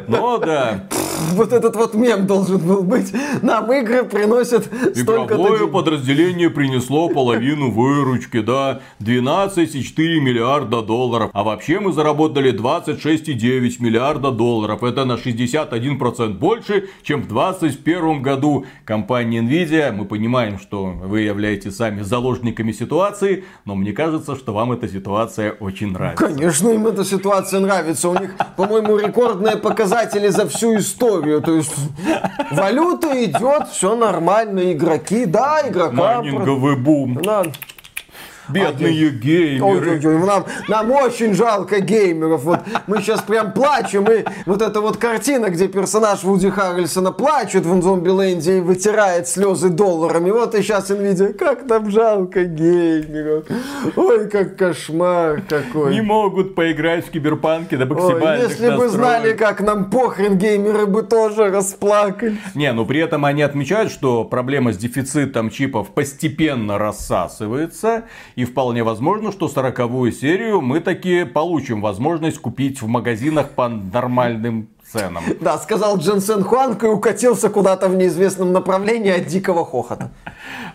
[0.08, 0.88] Но да.
[1.34, 3.14] Вот этот вот мем должен был быть.
[3.42, 8.82] Нам игры приносят Игровое подразделение принесло половину выручки, да.
[9.00, 11.32] 12,4 миллиарда долларов.
[11.34, 14.84] А вообще мы заработали 26,9 миллиарда долларов.
[14.84, 18.66] Это на 61% больше, чем в 2021 году.
[18.86, 24.72] Компания Nvidia, мы понимаем, что вы являетесь сами заложниками ситуации, но мне кажется, что вам
[24.72, 26.26] эта ситуация очень нравится.
[26.26, 28.10] Конечно, им эта ситуация нравится.
[28.10, 28.98] У них, по-моему,
[29.56, 31.42] рекордные показатели за всю историю.
[31.42, 31.74] То есть
[32.52, 35.96] валюта идет, все нормально, игроки, да, игрокам.
[35.96, 37.22] Майнинговый бум.
[37.22, 37.44] Да.
[38.50, 39.64] Бедные геймеры.
[39.64, 42.44] Ой-ой-ой, нам, нам очень жалко геймеров.
[42.44, 44.06] Вот мы сейчас прям плачем.
[44.12, 49.70] И вот эта вот картина, где персонаж Вуди Харрельсона плачет в Зомбиленде и вытирает слезы
[49.70, 50.32] долларами.
[50.32, 53.46] Вот и сейчас Nvidia, как нам жалко геймеров.
[53.96, 55.94] Ой, как кошмар какой.
[55.94, 60.86] Не могут поиграть в киберпанке до Ой, максимальных если бы знали, как нам похрен, геймеры
[60.86, 62.38] бы тоже расплакались.
[62.54, 68.04] Не, ну при этом они отмечают, что проблема с дефицитом чипов постепенно рассасывается.
[68.36, 74.68] И вполне возможно, что сороковую серию мы таки получим возможность купить в магазинах по нормальным
[74.92, 75.24] ценам.
[75.40, 80.12] Да, сказал Дженсен Хуанг и укатился куда-то в неизвестном направлении от дикого хохота.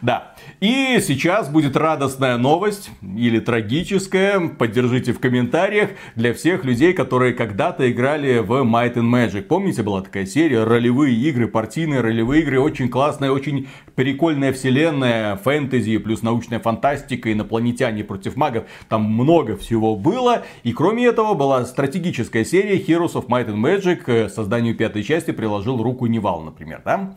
[0.01, 0.35] Да.
[0.61, 4.39] И сейчас будет радостная новость или трагическая.
[4.41, 9.45] Поддержите в комментариях для всех людей, которые когда-то играли в Might and Magic.
[9.45, 15.97] Помните, была такая серия ролевые игры, партийные ролевые игры, очень классная, очень прикольная вселенная, фэнтези,
[15.97, 18.65] плюс научная фантастика, инопланетяне против магов.
[18.91, 20.43] Там много всего было.
[20.63, 23.97] И кроме этого была стратегическая серия Heroes of Might and Magic.
[23.97, 27.15] К созданию пятой части приложил руку Nival, например, да?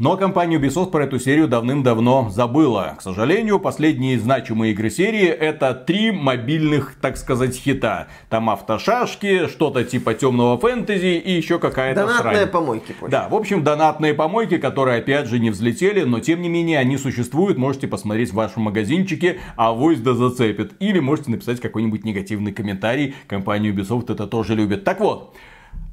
[0.00, 2.94] Но компания Ubisoft про эту серию давным-давно забыла.
[2.98, 8.08] К сожалению, последние значимые игры серии это три мобильных, так сказать, хита.
[8.30, 12.48] Там автошашки, что-то типа темного фэнтези и еще какая-то Донатные срань.
[12.48, 12.92] помойки.
[12.98, 13.10] позже.
[13.12, 16.96] Да, в общем, донатные помойки, которые опять же не взлетели, но тем не менее они
[16.96, 17.58] существуют.
[17.58, 20.72] Можете посмотреть в вашем магазинчике, а авось да зацепит.
[20.80, 23.14] Или можете написать какой-нибудь негативный комментарий.
[23.26, 24.82] Компания Ubisoft это тоже любит.
[24.82, 25.36] Так вот,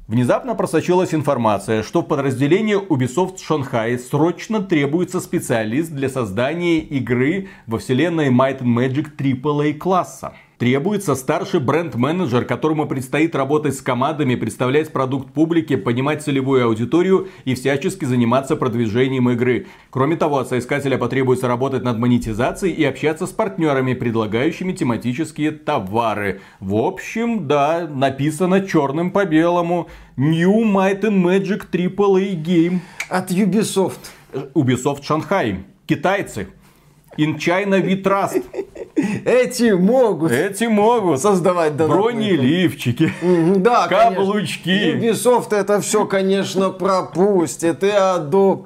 [0.08, 7.78] Внезапно просочилась информация, что в подразделении Ubisoft Шанхай срочно требуется специалист для создания игры во
[7.78, 10.32] вселенной Might and Magic AAA класса.
[10.58, 17.54] Требуется старший бренд-менеджер, которому предстоит работать с командами, представлять продукт публике, понимать целевую аудиторию и
[17.54, 19.68] всячески заниматься продвижением игры.
[19.90, 26.40] Кроме того, от соискателя потребуется работать над монетизацией и общаться с партнерами, предлагающими тематические товары.
[26.58, 29.86] В общем, да, написано черным по белому.
[30.16, 32.80] New Might and Magic AAA Game.
[33.08, 34.10] От Ubisoft.
[34.54, 35.58] Ubisoft Шанхай.
[35.86, 36.48] Китайцы.
[37.18, 38.44] In China we trust.
[39.24, 41.20] Эти могут Эти могут.
[41.20, 42.02] создавать донатные
[42.36, 43.12] Бронеливчики.
[43.56, 44.68] Да, Каблучки.
[44.94, 47.82] Ubisoft это все, конечно, пропустит.
[47.82, 48.64] И Adobe.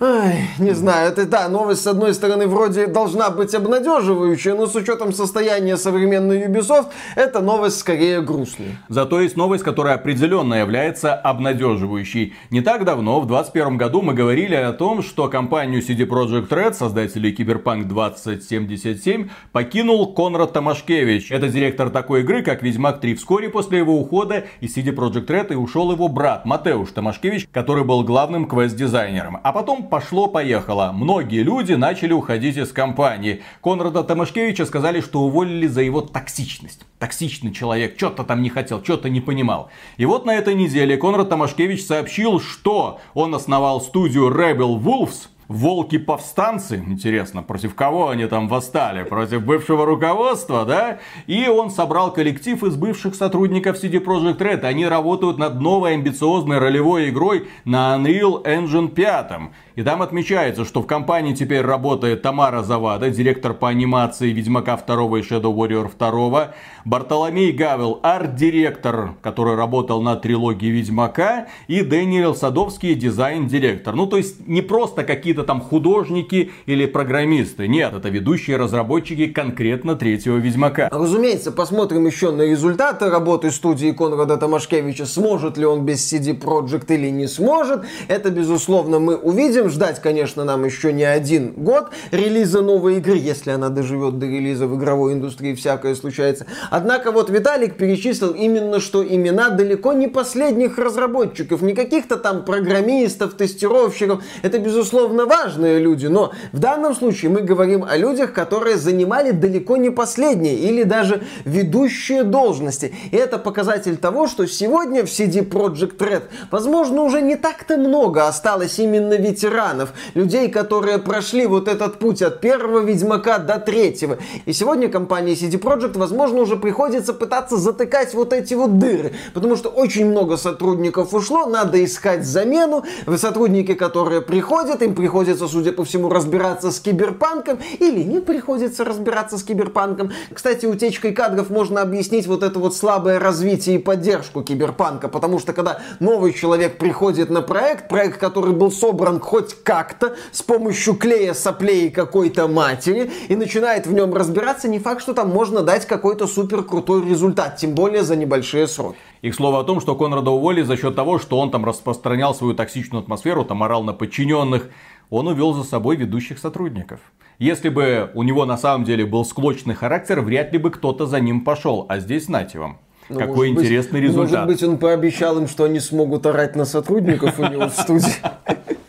[0.00, 4.74] Ай, не знаю, это да, новость с одной стороны вроде должна быть обнадеживающая, но с
[4.74, 8.82] учетом состояния современной Ubisoft, это новость скорее грустная.
[8.88, 12.34] Зато есть новость, которая определенно является обнадеживающей.
[12.50, 16.74] Не так давно, в 2021 году, мы говорили о том, что компанию CD Projekt Red,
[16.74, 17.30] создатели
[17.62, 21.30] Cyberpunk 2077, покинул Конрад Томашкевич.
[21.30, 23.14] Это директор такой игры, как Ведьмак 3.
[23.14, 27.84] Вскоре после его ухода из CD Projekt Red и ушел его брат Матеуш Томашкевич, который
[27.84, 29.38] был главным квест-дизайнером.
[29.42, 30.92] А потом пошло-поехало.
[30.92, 33.42] Многие люди начали уходить из компании.
[33.62, 36.84] Конрада Томашкевича сказали, что уволили за его токсичность.
[36.98, 39.70] Токсичный человек, что-то там не хотел, что-то не понимал.
[39.96, 46.82] И вот на этой неделе Конрад Томашкевич сообщил, что он основал студию Rebel Wolves, Волки-повстанцы,
[46.86, 49.04] интересно, против кого они там восстали?
[49.04, 50.98] Против бывшего руководства, да?
[51.26, 54.64] И он собрал коллектив из бывших сотрудников CD Projekt Red.
[54.64, 59.32] Они работают над новой амбициозной ролевой игрой на Unreal Engine 5.
[59.74, 64.94] И там отмечается, что в компании теперь работает Тамара Завада, директор по анимации Ведьмака 2
[65.18, 72.94] и Shadow Warrior 2, Бартоломей Гавел, арт-директор, который работал на трилогии Ведьмака, и Дэниел Садовский,
[72.94, 73.94] дизайн-директор.
[73.94, 77.66] Ну, то есть не просто какие-то там художники или программисты.
[77.66, 80.88] Нет, это ведущие разработчики конкретно третьего Ведьмака.
[80.92, 85.06] Разумеется, посмотрим еще на результаты работы студии Конрада Томашкевича.
[85.06, 87.84] Сможет ли он без CD Projekt или не сможет.
[88.08, 89.70] Это, безусловно, мы увидим.
[89.70, 94.66] Ждать, конечно, нам еще не один год релиза новой игры, если она доживет до релиза
[94.66, 96.46] в игровой индустрии, всякое случается.
[96.70, 103.32] Однако вот Виталик перечислил именно, что имена далеко не последних разработчиков, не каких-то там программистов,
[103.34, 104.22] тестировщиков.
[104.42, 109.76] Это, безусловно, важные люди, но в данном случае мы говорим о людях, которые занимали далеко
[109.76, 112.94] не последние или даже ведущие должности.
[113.10, 118.26] И это показатель того, что сегодня в CD Projekt Red, возможно, уже не так-то много
[118.26, 124.18] осталось именно ветеранов, людей, которые прошли вот этот путь от первого Ведьмака до третьего.
[124.46, 129.56] И сегодня компании CD Projekt, возможно, уже приходится пытаться затыкать вот эти вот дыры, потому
[129.56, 132.84] что очень много сотрудников ушло, надо искать замену.
[133.16, 135.11] Сотрудники, которые приходят, им приходится,
[135.48, 140.12] судя по всему, разбираться с киберпанком или не приходится разбираться с киберпанком.
[140.32, 145.52] Кстати, утечкой кадров можно объяснить вот это вот слабое развитие и поддержку киберпанка, потому что
[145.52, 151.34] когда новый человек приходит на проект, проект, который был собран хоть как-то с помощью клея,
[151.34, 156.26] соплей какой-то матери и начинает в нем разбираться, не факт, что там можно дать какой-то
[156.26, 158.98] супер крутой результат, тем более за небольшие сроки.
[159.22, 162.34] И к слову о том, что Конрада уволили за счет того, что он там распространял
[162.34, 164.68] свою токсичную атмосферу, там орал на подчиненных,
[165.10, 166.98] он увел за собой ведущих сотрудников.
[167.38, 171.20] Если бы у него на самом деле был склочный характер, вряд ли бы кто-то за
[171.20, 171.86] ним пошел.
[171.88, 174.46] А здесь, знаете вам, ну, Какой интересный быть, результат.
[174.46, 178.14] Может быть, он пообещал им, что они смогут орать на сотрудников у него в студии.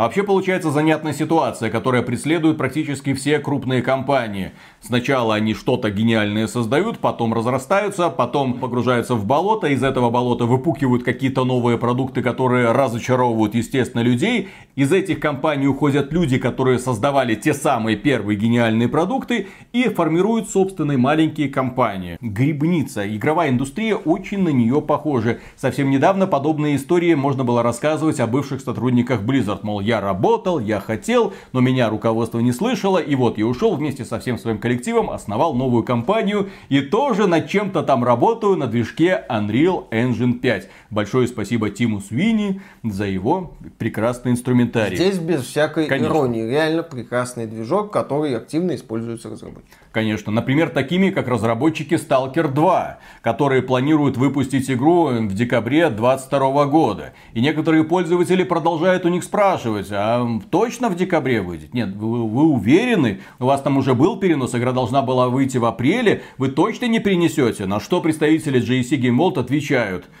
[0.00, 4.52] А вообще получается занятная ситуация, которая преследует практически все крупные компании.
[4.80, 11.02] Сначала они что-то гениальное создают, потом разрастаются, потом погружаются в болото, из этого болота выпукивают
[11.02, 14.48] какие-то новые продукты, которые разочаровывают, естественно, людей.
[14.74, 20.96] Из этих компаний уходят люди, которые создавали те самые первые гениальные продукты и формируют собственные
[20.96, 22.16] маленькие компании.
[22.22, 25.40] Грибница, игровая индустрия очень на нее похожа.
[25.56, 29.58] Совсем недавно подобные истории можно было рассказывать о бывших сотрудниках Blizzard.
[29.62, 34.04] Мол, я работал, я хотел, но меня руководство не слышало, и вот я ушел вместе
[34.04, 39.24] со всем своим коллективом основал новую компанию и тоже над чем-то там работаю на движке
[39.28, 40.68] Unreal Engine 5.
[40.90, 44.96] Большое спасибо Тиму Свини за его прекрасный инструментарий.
[44.96, 46.12] Здесь без всякой Конечно.
[46.12, 46.48] иронии.
[46.48, 49.89] Реально прекрасный движок, который активно используется разработчиками.
[49.92, 50.30] Конечно.
[50.30, 57.12] Например, такими, как разработчики Stalker 2, которые планируют выпустить игру в декабре 2022 года.
[57.32, 61.74] И некоторые пользователи продолжают у них спрашивать, а точно в декабре выйдет?
[61.74, 63.20] Нет, вы, вы уверены?
[63.40, 67.00] У вас там уже был перенос, игра должна была выйти в апреле, вы точно не
[67.00, 67.66] принесете?
[67.66, 70.08] На что представители JC Game World отвечают–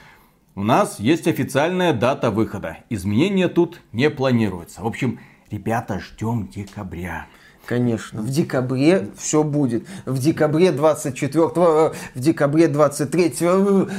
[0.56, 2.78] у нас есть официальная дата выхода.
[2.90, 4.82] Изменения тут не планируются.
[4.82, 7.28] В общем, ребята, ждем декабря.
[7.70, 9.86] Конечно, в декабре все будет.
[10.04, 13.34] В декабре 24, в декабре 23,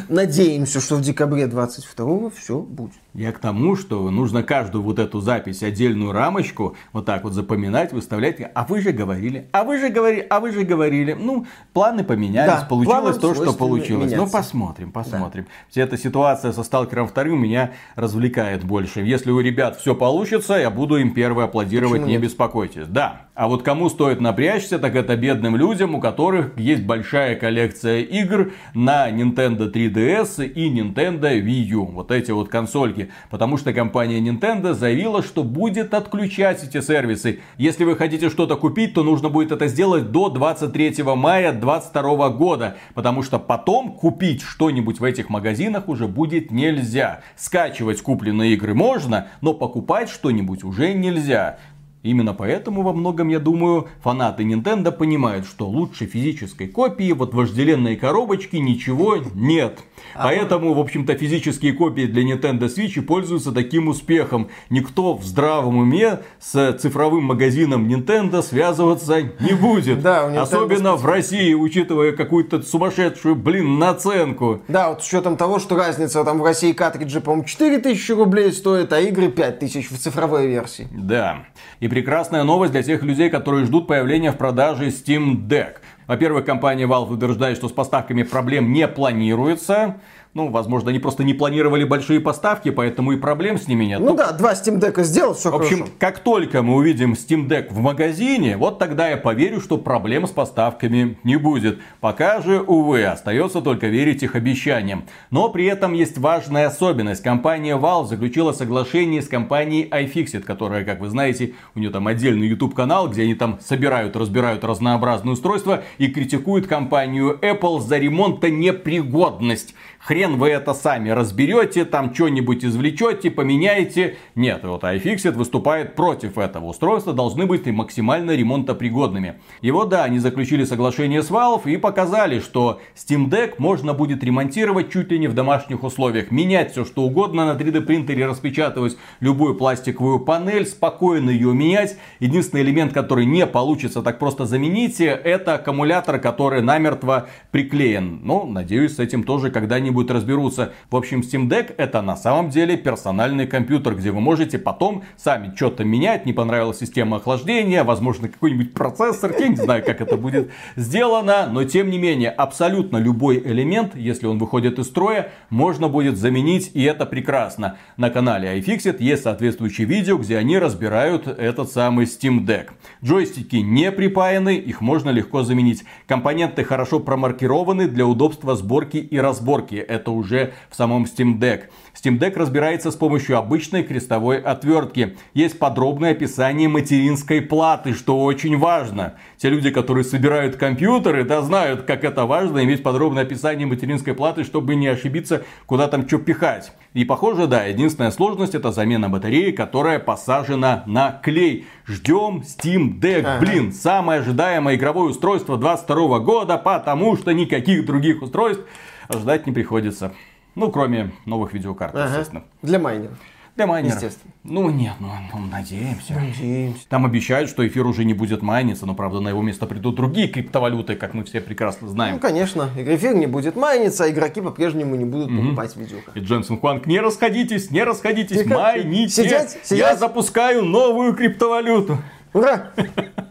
[0.09, 2.91] надеемся, что в декабре 22 все будет.
[3.13, 7.91] Я к тому, что нужно каждую вот эту запись, отдельную рамочку, вот так вот запоминать,
[7.91, 8.37] выставлять.
[8.55, 11.11] А вы же говорили, а вы же говорили, а вы же говорили.
[11.19, 14.11] Ну, планы поменялись, да, получилось то, что получилось.
[14.11, 14.25] Ну, меняться.
[14.25, 15.43] Ну, посмотрим, посмотрим.
[15.43, 15.49] Да.
[15.69, 19.01] Вся эта ситуация со Сталкером вторым меня развлекает больше.
[19.01, 22.21] Если у ребят все получится, я буду им первый аплодировать, Почему не нет?
[22.21, 22.87] беспокойтесь.
[22.87, 23.23] Да.
[23.35, 28.53] А вот кому стоит напрячься, так это бедным людям, у которых есть большая коллекция игр
[28.73, 31.85] на Nintendo 3DS и Nintendo Wii U.
[31.85, 37.39] Вот эти вот консольки итоге, потому что компания Nintendo заявила, что будет отключать эти сервисы.
[37.57, 42.77] Если вы хотите что-то купить, то нужно будет это сделать до 23 мая 2022 года,
[42.93, 47.21] потому что потом купить что-нибудь в этих магазинах уже будет нельзя.
[47.35, 51.57] Скачивать купленные игры можно, но покупать что-нибудь уже нельзя.
[52.03, 57.95] Именно поэтому во многом, я думаю, фанаты Nintendo понимают, что лучше физической копии, вот вожделенной
[57.95, 59.79] коробочки ничего нет.
[60.15, 64.49] А поэтому, в общем-то, физические копии для Nintendo Switch пользуются таким успехом.
[64.71, 70.01] Никто в здравом уме с цифровым магазином Nintendo связываться не будет.
[70.01, 70.25] Да.
[70.41, 74.61] Особенно в России, учитывая какую-то сумасшедшую, блин, наценку.
[74.67, 78.91] Да, вот с учетом того, что разница там в России картриджи, по-моему, 4000 рублей стоит,
[78.91, 80.87] а игры 5000 в цифровой версии.
[80.91, 81.45] Да.
[81.79, 85.79] И прекрасная новость для тех людей, которые ждут появления в продаже Steam Deck.
[86.07, 89.97] Во-первых, компания Valve утверждает, что с поставками проблем не планируется.
[90.33, 93.99] Ну, возможно, они просто не планировали большие поставки, поэтому и проблем с ними нет.
[93.99, 95.93] Ну, ну да, два Steam Deck сделал, все В общем, хорошо.
[95.99, 100.31] как только мы увидим Steam Deck в магазине, вот тогда я поверю, что проблем с
[100.31, 101.79] поставками не будет.
[101.99, 105.03] Пока же, увы, остается только верить их обещаниям.
[105.31, 107.21] Но при этом есть важная особенность.
[107.21, 112.47] Компания Valve заключила соглашение с компанией iFixit, которая, как вы знаете, у нее там отдельный
[112.47, 118.49] YouTube канал, где они там собирают, разбирают разнообразные устройства и критикуют компанию Apple за ремонта
[118.49, 119.75] непригодность.
[120.03, 124.17] Хрен вы это сами разберете, там что-нибудь извлечете, поменяете.
[124.33, 126.65] Нет, вот iFixit выступает против этого.
[126.65, 129.35] Устройства должны быть максимально ремонтопригодными.
[129.61, 134.23] И вот да, они заключили соглашение с Valve и показали, что Steam Deck можно будет
[134.23, 136.31] ремонтировать чуть ли не в домашних условиях.
[136.31, 141.95] Менять все что угодно на 3D принтере, распечатывать любую пластиковую панель, спокойно ее менять.
[142.19, 148.21] Единственный элемент, который не получится так просто заменить, это аккумулятор, который намертво приклеен.
[148.23, 150.73] Ну, надеюсь, с этим тоже когда-нибудь когда-нибудь разберутся.
[150.89, 155.53] В общем, Steam Deck это на самом деле персональный компьютер, где вы можете потом сами
[155.55, 160.51] что-то менять, не понравилась система охлаждения, возможно, какой-нибудь процессор, я не знаю, как это будет
[160.75, 166.17] сделано, но тем не менее, абсолютно любой элемент, если он выходит из строя, можно будет
[166.17, 167.77] заменить, и это прекрасно.
[167.97, 172.69] На канале iFixit есть соответствующее видео, где они разбирают этот самый Steam Deck.
[173.03, 175.83] Джойстики не припаяны, их можно легко заменить.
[176.07, 181.65] Компоненты хорошо промаркированы для удобства сборки и разборки это уже в самом Steam Deck.
[181.93, 185.17] Steam Deck разбирается с помощью обычной крестовой отвертки.
[185.33, 189.15] Есть подробное описание материнской платы, что очень важно.
[189.37, 194.43] Те люди, которые собирают компьютеры, да знают, как это важно, иметь подробное описание материнской платы,
[194.43, 196.71] чтобы не ошибиться, куда там что пихать.
[196.93, 201.65] И похоже, да, единственная сложность это замена батареи, которая посажена на клей.
[201.85, 203.25] Ждем Steam Deck.
[203.25, 203.45] Ага.
[203.45, 208.63] Блин, самое ожидаемое игровое устройство 22 года, потому что никаких других устройств
[209.09, 210.13] ждать не приходится.
[210.55, 212.09] Ну, кроме новых видеокарт, ага.
[212.09, 212.43] естественно.
[212.61, 213.17] Для майнеров.
[213.55, 213.95] Для майнеров.
[213.95, 214.33] Естественно.
[214.43, 216.13] Ну нет, ну, ну надеемся.
[216.13, 216.87] Надеемся.
[216.87, 220.27] Там обещают, что эфир уже не будет майниться, но правда на его место придут другие
[220.29, 222.15] криптовалюты, как мы все прекрасно знаем.
[222.15, 225.43] Ну конечно, эфир не будет майниться, а игроки по-прежнему не будут mm-hmm.
[225.43, 226.19] покупать видеокарты.
[226.19, 228.53] И Дженсен Хуанг, не расходитесь, не расходитесь, Тихо.
[228.53, 229.23] майните.
[229.23, 229.79] Сидеть, сидеть.
[229.79, 231.97] Я запускаю новую криптовалюту.
[232.33, 232.71] Ура!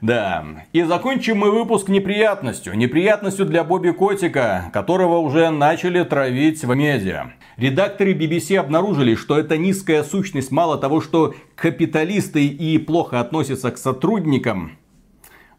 [0.00, 0.44] Да.
[0.72, 2.76] И закончим мы выпуск неприятностью.
[2.76, 7.32] Неприятностью для Бобби Котика, которого уже начали травить в медиа.
[7.56, 13.78] Редакторы BBC обнаружили, что эта низкая сущность мало того, что капиталисты и плохо относятся к
[13.78, 14.78] сотрудникам,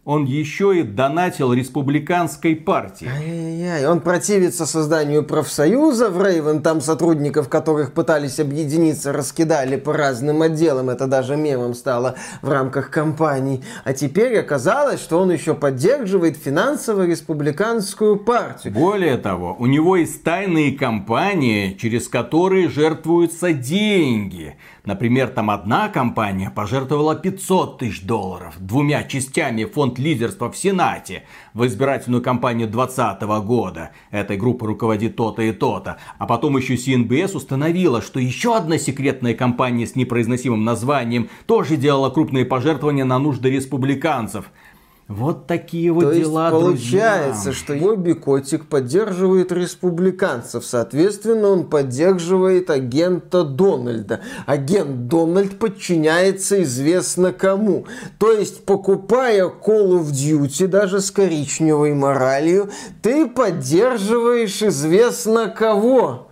[0.06, 3.08] он еще и донатил республиканской партии.
[3.08, 10.42] Ай-яй-яй, он противится созданию профсоюза в Рейвен, там сотрудников, которых пытались объединиться, раскидали по разным
[10.42, 13.64] отделам, это даже мемом стало в рамках кампаний.
[13.86, 18.74] А теперь оказалось, что он еще поддерживает финансово-республиканскую партию.
[18.74, 24.58] Более того, у него есть тайные компании, через которые жертвуются деньги.
[24.86, 31.24] Например, там одна компания пожертвовала 500 тысяч долларов двумя частями фонд лидерства в Сенате
[31.54, 33.92] в избирательную кампанию 2020 года.
[34.12, 36.00] Этой группой руководит то-то и то-то.
[36.18, 42.10] А потом еще CNBS установила, что еще одна секретная компания с непроизносимым названием тоже делала
[42.10, 44.52] крупные пожертвования на нужды республиканцев–
[45.08, 47.64] вот такие вот То дела, есть получается, друзья.
[47.64, 54.22] что Бобби Котик поддерживает республиканцев, соответственно, он поддерживает агента Дональда.
[54.46, 57.86] Агент Дональд подчиняется известно кому.
[58.18, 62.70] То есть, покупая Call of Duty даже с коричневой моралью,
[63.02, 66.30] ты поддерживаешь известно кого.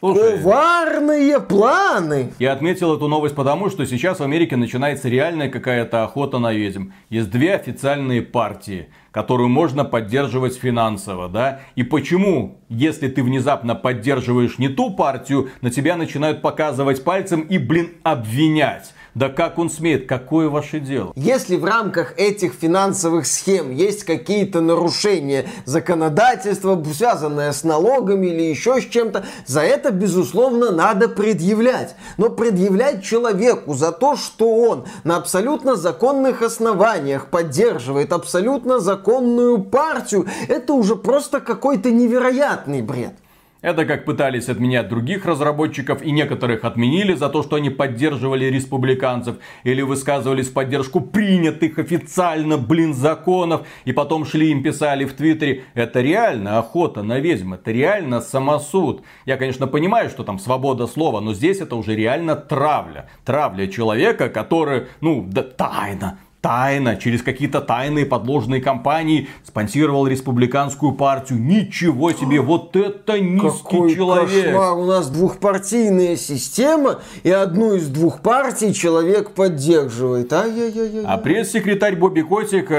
[0.00, 2.32] Слушай, Коварные планы!
[2.38, 6.90] Я отметил эту новость потому, что сейчас в Америке начинается реальная какая-то охота на ведьм.
[7.10, 11.62] Есть две официальные партии, которую можно поддерживать финансово, да?
[11.74, 17.58] И почему, если ты внезапно поддерживаешь не ту партию, на тебя начинают показывать пальцем и,
[17.58, 18.94] блин, обвинять?
[19.18, 20.08] Да как он смеет?
[20.08, 21.10] Какое ваше дело?
[21.16, 28.80] Если в рамках этих финансовых схем есть какие-то нарушения законодательства, связанные с налогами или еще
[28.80, 31.96] с чем-то, за это, безусловно, надо предъявлять.
[32.16, 40.28] Но предъявлять человеку за то, что он на абсолютно законных основаниях поддерживает абсолютно законную партию,
[40.46, 43.14] это уже просто какой-то невероятный бред.
[43.60, 49.38] Это как пытались отменять других разработчиков и некоторых отменили за то, что они поддерживали республиканцев
[49.64, 55.64] или высказывались в поддержку принятых официально, блин, законов и потом шли им писали в Твиттере.
[55.74, 59.02] Это реально охота на ведьм, это реально самосуд.
[59.26, 63.08] Я, конечно, понимаю, что там свобода слова, но здесь это уже реально травля.
[63.24, 71.40] Травля человека, который, ну, да, тайно, тайно, через какие-то тайные подложные компании спонсировал республиканскую партию.
[71.40, 74.46] Ничего себе, вот это низкий Какой человек.
[74.46, 74.78] Кошмар.
[74.78, 80.32] У нас двухпартийная система, и одну из двух партий человек поддерживает.
[80.32, 81.04] Ай-яй-яй-яй.
[81.06, 82.70] А пресс-секретарь Бобби Котик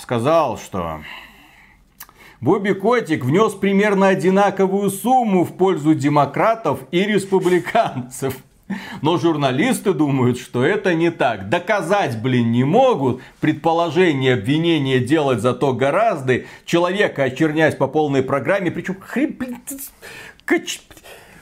[0.00, 1.00] сказал, что
[2.40, 8.36] Бобби Котик внес примерно одинаковую сумму в пользу демократов и республиканцев.
[9.02, 11.48] Но журналисты думают, что это не так.
[11.48, 13.22] Доказать, блин, не могут.
[13.40, 16.42] Предположение, обвинение делать зато гораздо.
[16.64, 18.70] Человека очернять по полной программе.
[18.70, 19.58] Причем, хрен, блин,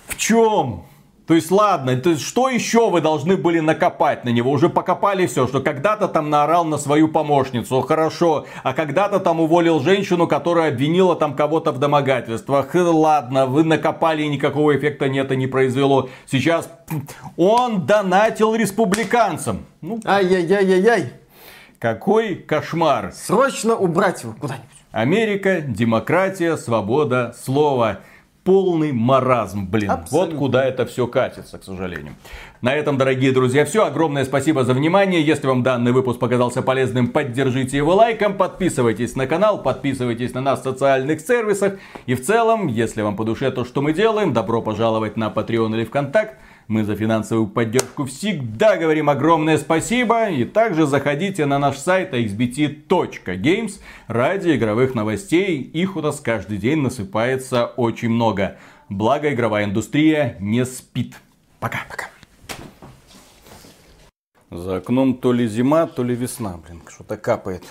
[0.06, 0.86] в чем?
[1.26, 4.52] То есть, ладно, то есть, что еще вы должны были накопать на него?
[4.52, 8.46] Уже покопали все, что когда-то там наорал на свою помощницу, хорошо.
[8.62, 12.68] А когда-то там уволил женщину, которая обвинила там кого-то в домогательствах.
[12.74, 16.08] Ладно, вы накопали и никакого эффекта нет и не произвело.
[16.30, 16.70] Сейчас
[17.36, 19.66] он донатил республиканцам.
[19.80, 21.12] Ну, Ай-яй-яй-яй-яй.
[21.80, 23.12] Какой кошмар.
[23.12, 24.68] Срочно убрать его куда-нибудь.
[24.92, 27.98] Америка, демократия, свобода слова
[28.46, 29.90] полный маразм, блин.
[29.90, 30.18] Абсолютно.
[30.18, 32.14] Вот куда это все катится, к сожалению.
[32.62, 33.84] На этом, дорогие друзья, все.
[33.84, 35.20] Огромное спасибо за внимание.
[35.20, 40.60] Если вам данный выпуск показался полезным, поддержите его лайком, подписывайтесь на канал, подписывайтесь на нас
[40.60, 41.74] в социальных сервисах.
[42.06, 45.74] И в целом, если вам по душе то, что мы делаем, добро пожаловать на Patreon
[45.74, 46.36] или ВКонтакт.
[46.68, 50.30] Мы за финансовую поддержку всегда говорим огромное спасибо.
[50.30, 55.60] И также заходите на наш сайт xbt.games ради игровых новостей.
[55.60, 58.58] Их у нас каждый день насыпается очень много.
[58.88, 61.14] Благо, игровая индустрия не спит.
[61.60, 61.78] Пока.
[61.88, 62.06] Пока.
[64.50, 67.64] За окном то ли зима, то ли весна, блин, что-то капает.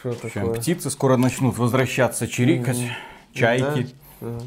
[0.00, 0.54] Что такое?
[0.54, 3.34] Птицы скоро начнут возвращаться, чирикать, mm-hmm.
[3.34, 3.82] чайки.
[3.82, 3.88] Да.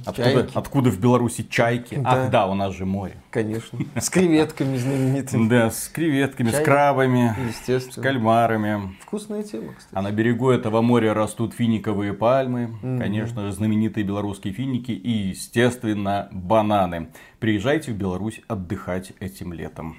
[0.06, 1.96] Откуда, откуда в Беларуси чайки?
[1.96, 2.26] Да.
[2.26, 3.16] Ах, да, у нас же море.
[3.30, 3.80] Конечно.
[3.96, 5.50] С креветками знаменитыми.
[5.50, 6.62] Да, с креветками, Чайки.
[6.62, 7.36] с крабами,
[7.68, 8.96] с кальмарами.
[9.02, 9.94] Вкусная тема, кстати.
[9.94, 15.30] А на берегу этого моря растут финиковые пальмы, mm конечно же, знаменитые белорусские финики и,
[15.30, 17.10] естественно, бананы.
[17.40, 19.98] Приезжайте в Беларусь отдыхать этим летом.